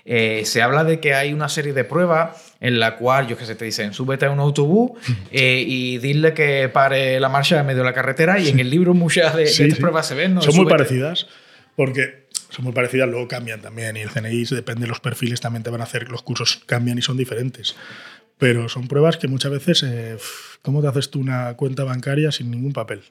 [0.06, 3.46] eh, se habla de que hay una serie de pruebas en la cual, yo que
[3.46, 4.92] sé, te dicen, súbete a un autobús
[5.32, 8.70] eh, y dile que pare la marcha en medio de la carretera y en el
[8.70, 9.82] libro muchas de, de Sí, estas sí.
[9.82, 10.34] pruebas se ven.
[10.36, 10.42] ¿no?
[10.42, 11.28] Son muy Súbete- parecidas
[11.76, 15.64] porque son muy parecidas, luego cambian también y el CNI, depende de los perfiles, también
[15.64, 17.76] te van a hacer, los cursos cambian y son diferentes.
[18.38, 20.18] Pero son pruebas que muchas veces, eh,
[20.62, 23.02] ¿cómo te haces tú una cuenta bancaria sin ningún papel?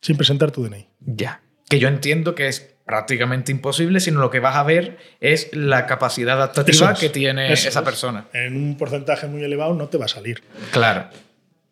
[0.00, 0.86] Sin presentar tu DNI.
[1.00, 1.42] Ya.
[1.68, 5.86] Que yo entiendo que es prácticamente imposible, sino lo que vas a ver es la
[5.86, 7.84] capacidad adaptativa es, que tiene esa es.
[7.84, 8.26] persona.
[8.32, 10.42] En un porcentaje muy elevado no te va a salir.
[10.72, 11.04] Claro.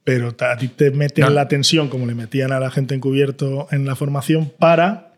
[0.05, 1.31] pero a ti te meten No.
[1.31, 5.13] la tensión como le metían a la gente encubierto en la formación para,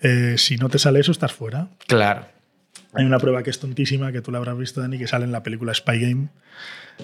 [0.00, 1.66] eh, si no te sale eso, estás fuera.
[1.88, 2.24] Claro.
[2.94, 5.32] Hay una prueba que es tontísima, que tú la habrás visto, Dani, que sale en
[5.32, 6.28] la película Spy Game.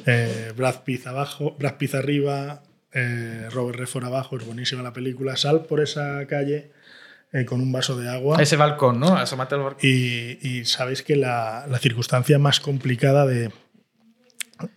[0.06, 2.62] Eh, Brad Pitt abajo, Brad Pitt arriba,
[2.92, 5.36] eh, Robert Redford abajo, es buenísima la película.
[5.36, 6.70] Sal por esa calle
[7.34, 8.40] eh, con un vaso de agua.
[8.42, 9.08] Ese balcón, ¿no?
[9.16, 9.80] Asómate al balcón.
[9.82, 13.50] Y, y sabéis que la, la circunstancia más complicada de.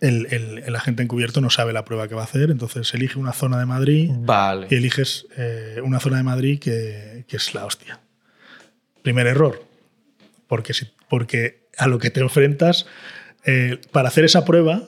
[0.00, 3.18] El, el- el agente encubierto no sabe la prueba que va a hacer, entonces elige
[3.18, 4.66] una zona de Madrid Vale.
[4.68, 8.00] y eliges eh, una zona de Madrid que, que es la hostia.
[9.02, 9.64] Primer error,
[10.48, 12.86] porque, si, porque a lo que te enfrentas,
[13.46, 14.82] eh, para hacer esa prueba,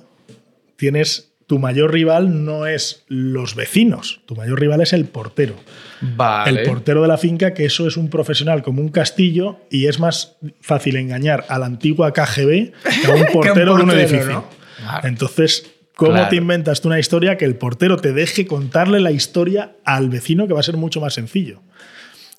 [0.76, 1.29] tienes.
[1.50, 5.56] Tu mayor rival no es los vecinos, tu mayor rival es el portero
[6.00, 6.60] Vale.
[6.60, 9.98] el portero de la finca, que eso es un profesional como un castillo y es
[9.98, 12.70] más fácil engañar a la antigua KGB
[13.02, 14.30] que a un portero, de un edificio.
[14.30, 14.44] ¿no?
[14.78, 15.08] Claro.
[15.08, 16.28] Entonces, ¿cómo Claro.
[16.28, 20.46] te inventas tú una historia que el portero te deje contarle la historia al vecino
[20.46, 21.62] que va a ser mucho más sencillo?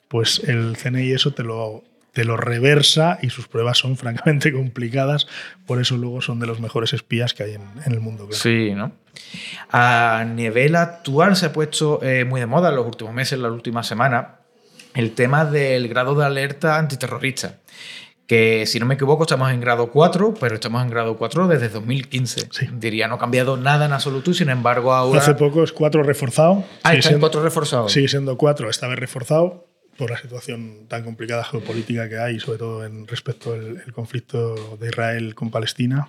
[0.07, 1.83] Pues el CNI eso te lo,
[2.13, 5.27] te lo reversa y sus pruebas son francamente complicadas,
[5.65, 8.27] por eso luego son de los mejores espías que hay en, el mundo.
[8.31, 8.91] Sí, ¿no?
[9.69, 13.43] A nivel actual se ha puesto eh, muy de moda en los últimos meses, en
[13.43, 14.27] las últimas semanas,
[14.93, 17.59] el tema del grado de alerta antiterrorista
[18.31, 21.67] que si no me equivoco estamos en grado 4, pero estamos en grado 4 desde
[21.67, 22.47] 2015.
[22.79, 25.19] Diría, no ha cambiado nada en absoluto, sin embargo ahora...
[25.19, 26.63] Hace poco es 4 reforzado.
[26.83, 27.89] Ah, está en 4 reforzado.
[27.89, 32.57] Sigue siendo 4, esta vez reforzado por la situación tan complicada geopolítica que hay, sobre
[32.57, 36.07] todo en respecto al conflicto de Israel con Palestina.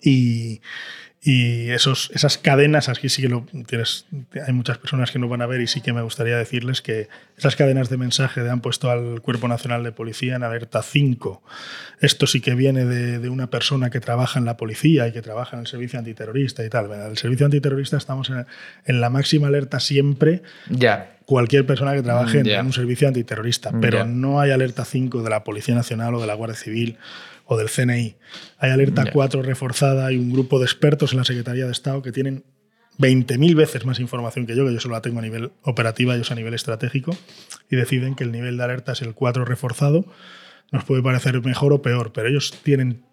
[0.00, 0.60] Y,
[1.26, 4.06] y esos, esas cadenas, aquí sí que lo tienes,
[4.46, 7.08] hay muchas personas que no van a ver y sí que me gustaría decirles que
[7.36, 11.42] esas cadenas de mensaje de han puesto al Cuerpo Nacional de Policía en alerta 5.
[12.00, 15.20] Esto sí que viene de, de, una persona que trabaja en la policía y que
[15.20, 16.92] trabaja en el servicio antiterrorista y tal.
[16.92, 18.46] En el servicio antiterrorista estamos en,
[18.84, 20.42] en la máxima alerta siempre.
[20.70, 21.16] Ya.
[21.24, 25.42] Cualquier persona que trabaje en un servicio antiterrorista, pero no hay alerta 5 de la
[25.42, 26.98] Policía Nacional o de la Guardia Civil
[27.46, 28.16] o del CNI.
[28.58, 32.12] Hay alerta 4 reforzada, hay un grupo de expertos en la Secretaría de Estado que
[32.12, 32.44] tienen
[32.98, 36.30] 20.000 veces más información que yo, que yo solo la tengo a nivel operativa, ellos
[36.30, 37.16] a nivel estratégico,
[37.70, 40.04] y deciden que el nivel de alerta es el 4 reforzado.
[40.72, 43.04] Nos puede parecer mejor o peor, pero ellos tienen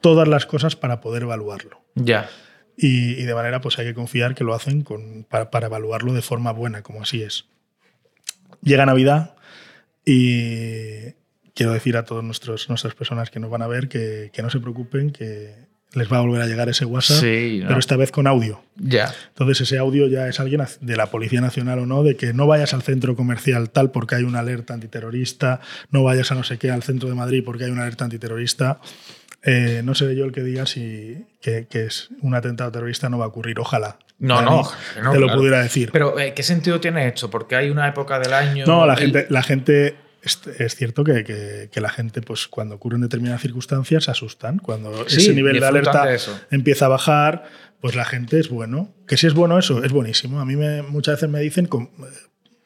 [0.00, 1.80] todas las cosas para poder evaluarlo.
[1.94, 2.28] Ya.
[2.76, 6.22] Y, de manera, pues hay que confiar que lo hacen con, para, para evaluarlo de
[6.22, 7.46] forma buena, como así es.
[8.62, 9.34] Llega Navidad
[10.04, 11.14] y,
[11.54, 15.10] quiero decir a todas nuestras personas que nos van a ver que, no se preocupen,
[15.10, 15.54] que
[15.94, 18.62] les va a volver a llegar ese WhatsApp, pero esta vez con audio.
[18.76, 19.12] Ya.
[19.28, 22.46] Entonces ese audio ya es alguien de la Policía Nacional o no, de que no
[22.46, 26.58] vayas al centro comercial tal porque hay una alerta antiterrorista, no vayas a no sé
[26.58, 28.80] qué al centro de Madrid porque hay una alerta antiterrorista.
[29.44, 33.24] Eh, no seré yo el que diga si que, es un atentado terrorista no va
[33.26, 33.58] a ocurrir.
[33.58, 33.98] Ojalá.
[34.18, 34.62] No, no,
[35.12, 35.90] te lo pudiera decir.
[35.92, 37.28] Pero eh, ¿qué sentido tiene esto?
[37.28, 38.64] Porque hay una época del año.
[38.66, 44.04] No, la gente, la gente es, cierto que, la gente, pues cuando ocurren determinadas circunstancias,
[44.04, 44.58] se asustan.
[44.58, 46.08] Cuando ese nivel de alerta
[46.50, 47.44] empieza a bajar,
[47.80, 48.94] pues la gente es bueno.
[49.06, 50.40] Que si es bueno eso, es buenísimo.
[50.40, 51.90] A mí me, muchas veces me dicen, con,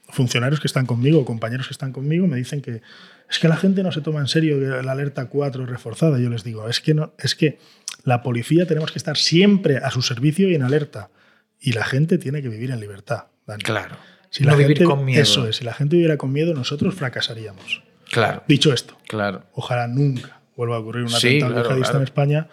[0.08, 2.82] funcionarios que están conmigo, compañeros que están conmigo, me dicen que
[3.28, 6.18] es que la gente no se toma en serio la alerta 4 reforzada.
[6.18, 7.58] Yo les digo, es que, no, es que
[8.04, 11.10] la policía tenemos que estar siempre a su servicio y en alerta.
[11.58, 13.24] Y la gente tiene que vivir en libertad.
[13.64, 13.96] Claro.
[14.36, 15.22] Si la gente, con miedo.
[15.22, 17.82] Eso es, si la gente viviera con miedo, nosotros fracasaríamos.
[18.10, 18.42] Claro.
[18.46, 19.44] Dicho esto, claro.
[19.54, 22.48] ojalá nunca vuelva a ocurrir un atentado en España,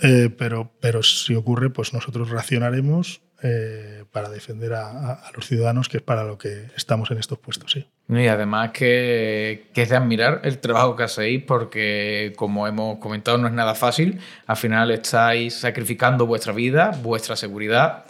[0.00, 5.98] eh, pero, pero si ocurre, pues nosotros reaccionaremos eh, para defender a, los ciudadanos, que
[5.98, 7.86] es para lo que estamos en estos puestos, sí.
[8.08, 13.36] Y además que, que, es de admirar el trabajo que hacéis porque, como hemos comentado,
[13.36, 14.18] no es nada fácil.
[14.46, 18.06] Al final estáis sacrificando vuestra vida, vuestra seguridad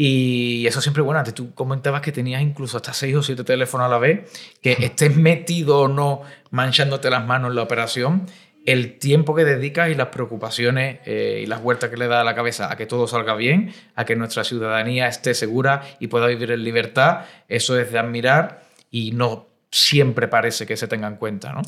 [0.00, 3.86] y eso siempre, bueno, antes tú comentabas que tenías incluso hasta seis o siete teléfonos
[3.86, 4.30] a la vez,
[4.62, 6.22] que estés metido o no
[6.52, 8.26] manchándote las manos en la operación,
[8.64, 12.24] el tiempo que dedicas y las preocupaciones eh, y las vueltas que le da a
[12.24, 16.28] la cabeza a que todo salga bien, a que nuestra ciudadanía esté segura y pueda
[16.28, 21.16] vivir en libertad, eso es de admirar y no siempre parece que se tenga en
[21.16, 21.62] cuenta, ¿no?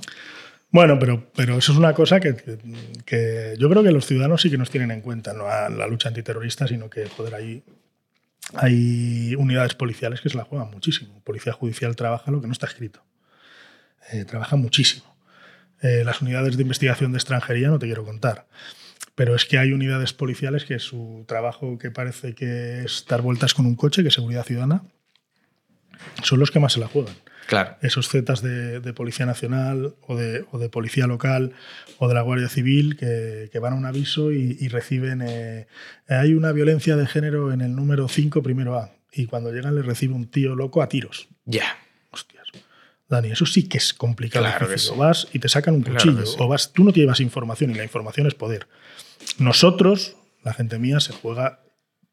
[0.70, 2.36] Bueno, pero, pero eso es una cosa que,
[3.04, 5.88] que, yo creo que los ciudadanos sí que nos tienen en cuenta, no a la
[5.88, 7.64] lucha antiterrorista, sino que, joder, ahí
[8.54, 11.20] hay unidades policiales que se la juegan muchísimo.
[11.24, 13.02] Policía judicial trabaja lo que no está escrito.
[14.12, 15.04] Eh, trabaja muchísimo.
[15.82, 18.46] Eh, las unidades de investigación de extranjería no te quiero contar.
[19.14, 23.54] Pero es que hay unidades policiales que su trabajo que parece que es dar vueltas
[23.54, 24.82] con un coche, que es seguridad ciudadana,
[26.22, 27.14] son los que más se la juegan.
[27.50, 27.76] Claro.
[27.82, 31.52] Esos Zetas de, Policía Nacional o de, Policía Local
[31.98, 35.20] o de la Guardia Civil que, van a un aviso y, reciben.
[35.20, 35.66] Eh,
[36.06, 38.92] hay una violencia de género en el número 5, primero A.
[39.12, 41.26] Y cuando llegan les recibe un tío loco a tiros.
[41.44, 41.76] Ya.
[42.12, 42.46] Hostias.
[43.08, 44.46] Dani, eso sí que es complicado.
[44.92, 46.22] O vas y te sacan un cuchillo.
[46.38, 48.68] O vas, tú no llevas información y la información es poder.
[49.38, 51.64] Nosotros, la gente mía, se juega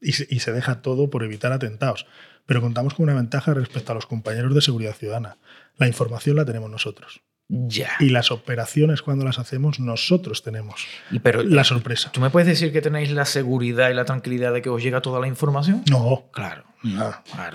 [0.01, 2.07] y se deja todo por evitar atentados
[2.47, 5.37] pero contamos con una ventaja respecto a los compañeros de seguridad ciudadana.
[5.77, 7.21] La información la tenemos nosotros.
[7.49, 7.91] Ya.
[7.99, 12.11] Y las operaciones cuando las hacemos nosotros tenemos y pero, la sorpresa.
[12.11, 15.01] ¿Tú me puedes decir que tenéis la seguridad y la tranquilidad de que os llega
[15.01, 15.83] toda la información?
[15.89, 16.25] No.
[16.31, 16.63] Claro.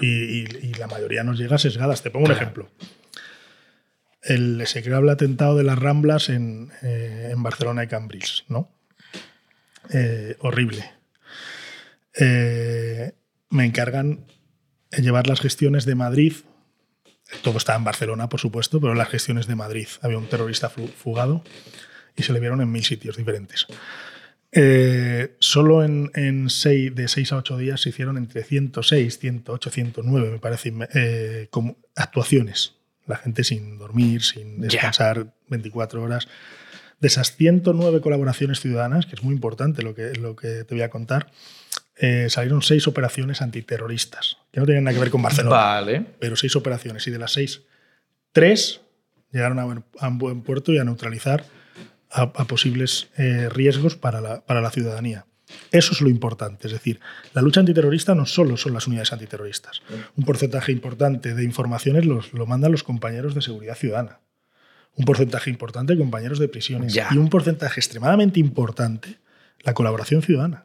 [0.00, 2.02] Y, la mayoría nos llega sesgadas.
[2.02, 2.70] Te pongo un ejemplo.
[4.22, 8.70] El execrable atentado de las Ramblas en, eh, Barcelona y Cambridge, ¿no?
[9.90, 10.90] Eh, horrible.
[12.18, 13.12] Eh,
[13.50, 14.26] me encargan
[14.98, 16.34] llevar las gestiones de Madrid.
[17.42, 19.88] Todo está en Barcelona, por supuesto, pero las gestiones de Madrid.
[20.02, 21.42] Había un terrorista fugado
[22.16, 23.66] y se le vieron en mil sitios diferentes.
[24.54, 30.30] Eh, solo en, seis, de 6 a 8 días se hicieron entre 106, 108, 109,
[30.30, 32.74] me parece, eh, como actuaciones
[33.06, 36.28] La gente sin dormir, sin descansar 24 horas.
[37.00, 40.82] De esas 109 colaboraciones ciudadanas, que es muy importante lo que, lo que te voy
[40.82, 41.30] a contar,
[42.04, 45.56] eh, salieron seis operaciones antiterroristas, que no tienen nada que ver con Barcelona.
[45.56, 46.04] Vale.
[46.18, 47.06] Pero seis operaciones.
[47.06, 47.62] Y de las seis,
[48.32, 48.80] tres
[49.30, 51.44] llegaron a buen, a buen puerto y a neutralizar
[52.10, 55.26] a, a posibles eh, riesgos para la, para la ciudadanía.
[55.70, 56.66] Eso es lo importante.
[56.66, 56.98] Es decir,
[57.34, 59.82] la lucha antiterrorista no solo son las unidades antiterroristas.
[60.16, 64.18] Un porcentaje importante de informaciones los, lo mandan los compañeros de seguridad ciudadana.
[64.96, 66.92] Un porcentaje importante de compañeros de prisiones.
[66.92, 67.08] Ya.
[67.12, 69.18] Y un porcentaje extremadamente importante
[69.60, 70.64] la colaboración ciudadana.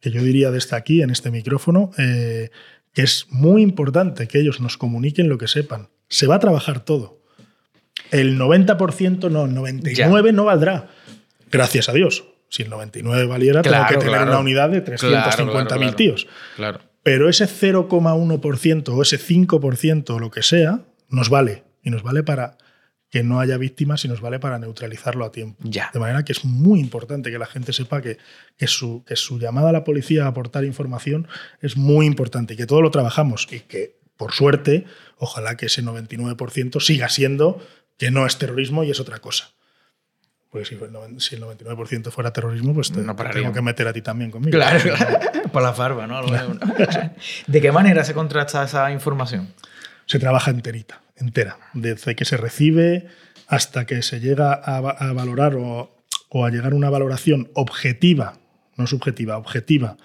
[0.00, 2.50] Que yo diría desde aquí, en este micrófono, eh,
[2.92, 5.88] que es muy importante que ellos nos comuniquen lo que sepan.
[6.08, 7.20] Se va a trabajar todo.
[8.10, 10.88] El 90% no, el 99% no valdrá.
[11.50, 12.24] Gracias a Dios.
[12.48, 14.30] Si el 99 valiera, Claro, tengo que tener claro.
[14.32, 15.96] una unidad de 350.000 Claro, claro, claro.
[15.96, 16.26] tíos.
[16.56, 16.80] Claro.
[17.02, 21.62] Pero ese 0,1% o ese 5% o lo que sea, nos vale.
[21.82, 22.58] Y nos vale para
[23.10, 25.58] que no haya víctimas y nos vale para neutralizarlo a tiempo.
[25.64, 25.90] Ya.
[25.92, 28.18] De manera que es muy importante que la gente sepa que,
[28.56, 31.26] que su, que su llamada a la policía a aportar información
[31.60, 34.84] es muy importante y que todo lo trabajamos y que, por suerte,
[35.18, 37.60] ojalá que ese 99% siga siendo
[37.98, 39.50] que no es terrorismo y es otra cosa.
[40.50, 43.86] Porque si, el noven- si el 99% fuera terrorismo, pues te, No tengo que meter
[43.88, 44.56] a ti también conmigo.
[44.56, 44.78] Claro,
[45.52, 46.22] por la farba, ¿no?
[47.46, 49.52] ¿De qué manera se contrasta esa información?
[50.10, 53.06] Se trabaja enterita, entera, desde que se recibe
[53.46, 55.96] hasta que se llega a, va- a valorar o,
[56.30, 58.40] o a llegar a una valoración objetiva,
[58.76, 59.96] no subjetiva, objetiva,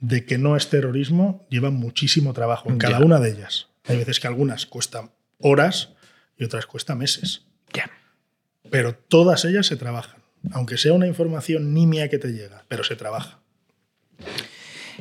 [0.00, 3.04] de que no es terrorismo, lleva muchísimo trabajo en cada Ya.
[3.04, 3.68] una de ellas.
[3.84, 5.90] Hay veces que algunas cuestan horas
[6.38, 7.44] y otras cuestan meses,
[7.74, 7.90] Ya.
[8.70, 10.22] pero todas ellas se trabajan,
[10.52, 13.38] aunque sea una información nimia que te llega, pero se trabaja.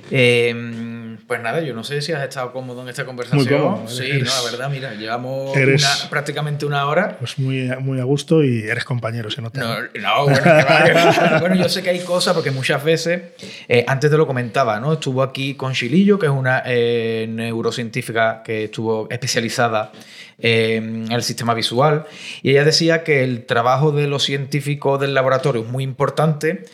[0.09, 3.39] Eh, pues nada, yo no sé si has estado cómodo en esta conversación.
[3.45, 7.17] Muy cómodo, Sí, eres- no, la verdad, mira, llevamos eres- una- prácticamente una hora.
[7.19, 9.59] Pues muy, muy a gusto y eres compañero, se nota.
[9.59, 10.41] No, no, bueno,
[11.39, 13.21] bueno, yo sé que hay cosas porque muchas veces,
[13.69, 14.93] eh, antes te lo comentaba, ¿no?
[14.93, 19.91] Estuvo aquí con Chilillo, que es una eh, neurocientífica que estuvo especializada
[20.37, 22.05] en el sistema visual,
[22.41, 26.65] y ella decía que el trabajo de los científicos del laboratorio es muy importante,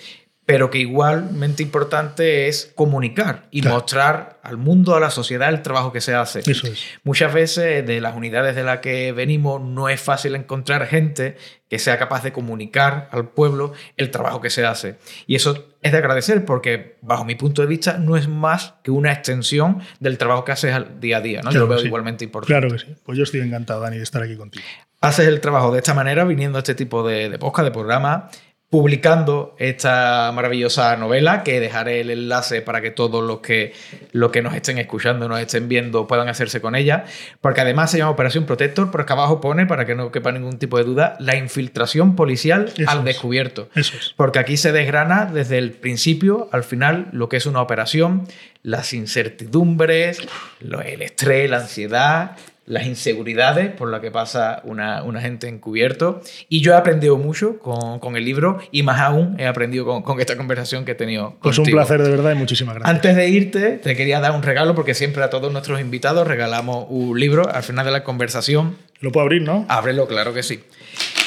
[0.48, 3.76] pero que igualmente importante es comunicar y Claro.
[3.76, 6.40] mostrar al mundo, a la sociedad, el trabajo que se hace.
[6.50, 6.82] Eso es.
[7.04, 11.36] Muchas veces de las unidades de las que venimos no es fácil encontrar gente
[11.70, 14.96] que sea capaz de comunicar al pueblo el trabajo que se hace.
[15.28, 18.92] Y eso es de agradecer porque, bajo mi punto de vista, no es más que
[18.92, 21.42] una extensión del trabajo que haces al día a día.
[21.42, 21.50] ¿no?
[21.52, 21.88] Yo Claro lo veo sí.
[21.88, 22.54] igualmente importante.
[22.58, 22.96] Claro que sí.
[23.06, 24.64] Pues yo estoy encantado, Dani, de estar aquí contigo.
[25.02, 28.30] Haces el trabajo de esta manera, viniendo a este tipo de, de podcast, de programa,
[28.70, 33.72] publicando esta maravillosa novela, que dejaré el enlace para que todos los que,
[34.12, 37.06] los que nos estén escuchando, nos estén viendo, puedan hacerse con ella,
[37.40, 40.34] porque además se llama Operación Protector, pero es que abajo pone, para que no quepa
[40.34, 43.06] ningún tipo de duda, la infiltración policial Eso al es.
[43.06, 43.70] descubierto.
[43.74, 44.14] Eso es.
[44.18, 48.28] Porque aquí se desgrana desde el principio al final lo que es una operación,
[48.64, 50.20] las incertidumbres,
[50.60, 52.32] lo- el estrés, la ansiedad,
[52.68, 56.22] las inseguridades por las que pasa una, una gente encubierto.
[56.50, 60.04] Y yo he aprendido mucho con, con el libro y más aún he aprendido con,
[60.04, 61.38] con esta conversación que he tenido.
[61.42, 61.78] Pues un contigo.
[61.78, 62.94] placer de verdad y muchísimas gracias.
[62.94, 66.86] Antes de irte, te quería dar un regalo porque siempre a todos nuestros invitados regalamos
[66.90, 68.76] un libro al final de la conversación.
[69.00, 69.66] Lo puedo abrir, ¿no?
[69.70, 70.60] Ábrelo, claro que sí.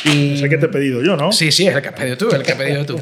[0.05, 0.37] Y...
[0.37, 1.33] Sé que te he pedido yo, ¿no?
[1.33, 3.01] Sí, sí, es el que has pedido tú, el que has pedido tú.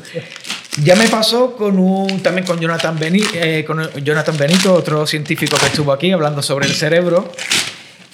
[0.85, 5.57] Ya me pasó con un, también con Jonathan, Beni- eh, con Jonathan Benito, otro científico
[5.59, 7.33] que estuvo aquí hablando sobre el cerebro.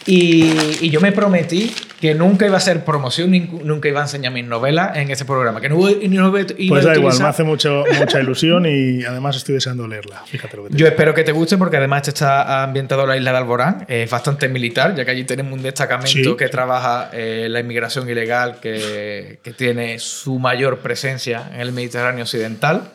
[0.07, 0.44] Y,
[0.82, 3.30] y yo me prometí que nunca iba a hacer promoción,
[3.64, 5.62] nunca iba a enseñar mis novelas en ese programa.
[5.62, 7.84] Que no, iba- y no iba, iba Pues a da igual, utilizar- me hace mucho,
[7.98, 10.22] mucha ilusión y además estoy deseando leerla.
[10.26, 13.16] Fíjate lo que te Yo espero que te guste porque además está ambientado en la
[13.16, 17.09] isla de Alborán, es bastante militar, ya que allí tenemos un destacamento Sí, que trabaja
[17.14, 22.90] eh, la inmigración ilegal que, que tiene su mayor presencia en el Mediterráneo occidental.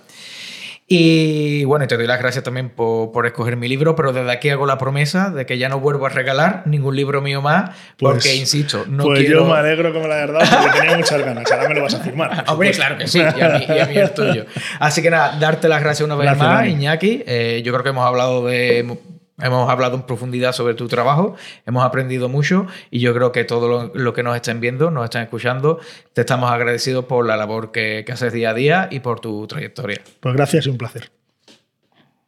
[0.92, 4.50] Y bueno, te doy las gracias también por, por escoger mi libro, pero desde aquí
[4.50, 8.14] hago la promesa de que ya no vuelvo a regalar ningún libro mío más, Pues-
[8.16, 9.42] porque insisto, no pues quiero...
[9.42, 11.52] yo me alegro me la dado porque tenía muchas ganas.
[11.52, 12.44] Ahora me lo vas a firmar.
[12.44, 14.46] por Hombre, claro que sí, y a, mí, y a mí el tuyo.
[14.80, 16.68] Así que nada, darte las gracias una vez Gracias, más.
[16.68, 17.24] Iñaki.
[17.28, 18.98] Eh, yo creo que hemos hablado de.
[19.42, 21.36] Hemos hablado en profundidad sobre tu trabajo,
[21.66, 25.24] hemos aprendido mucho y yo creo que todo lo, que nos estén viendo, nos están
[25.24, 25.80] escuchando,
[26.14, 29.48] te estamos agradecidos por la labor que, que haces día a día y por tu
[29.48, 30.02] trayectoria.
[30.20, 31.19] Pues gracias y un placer.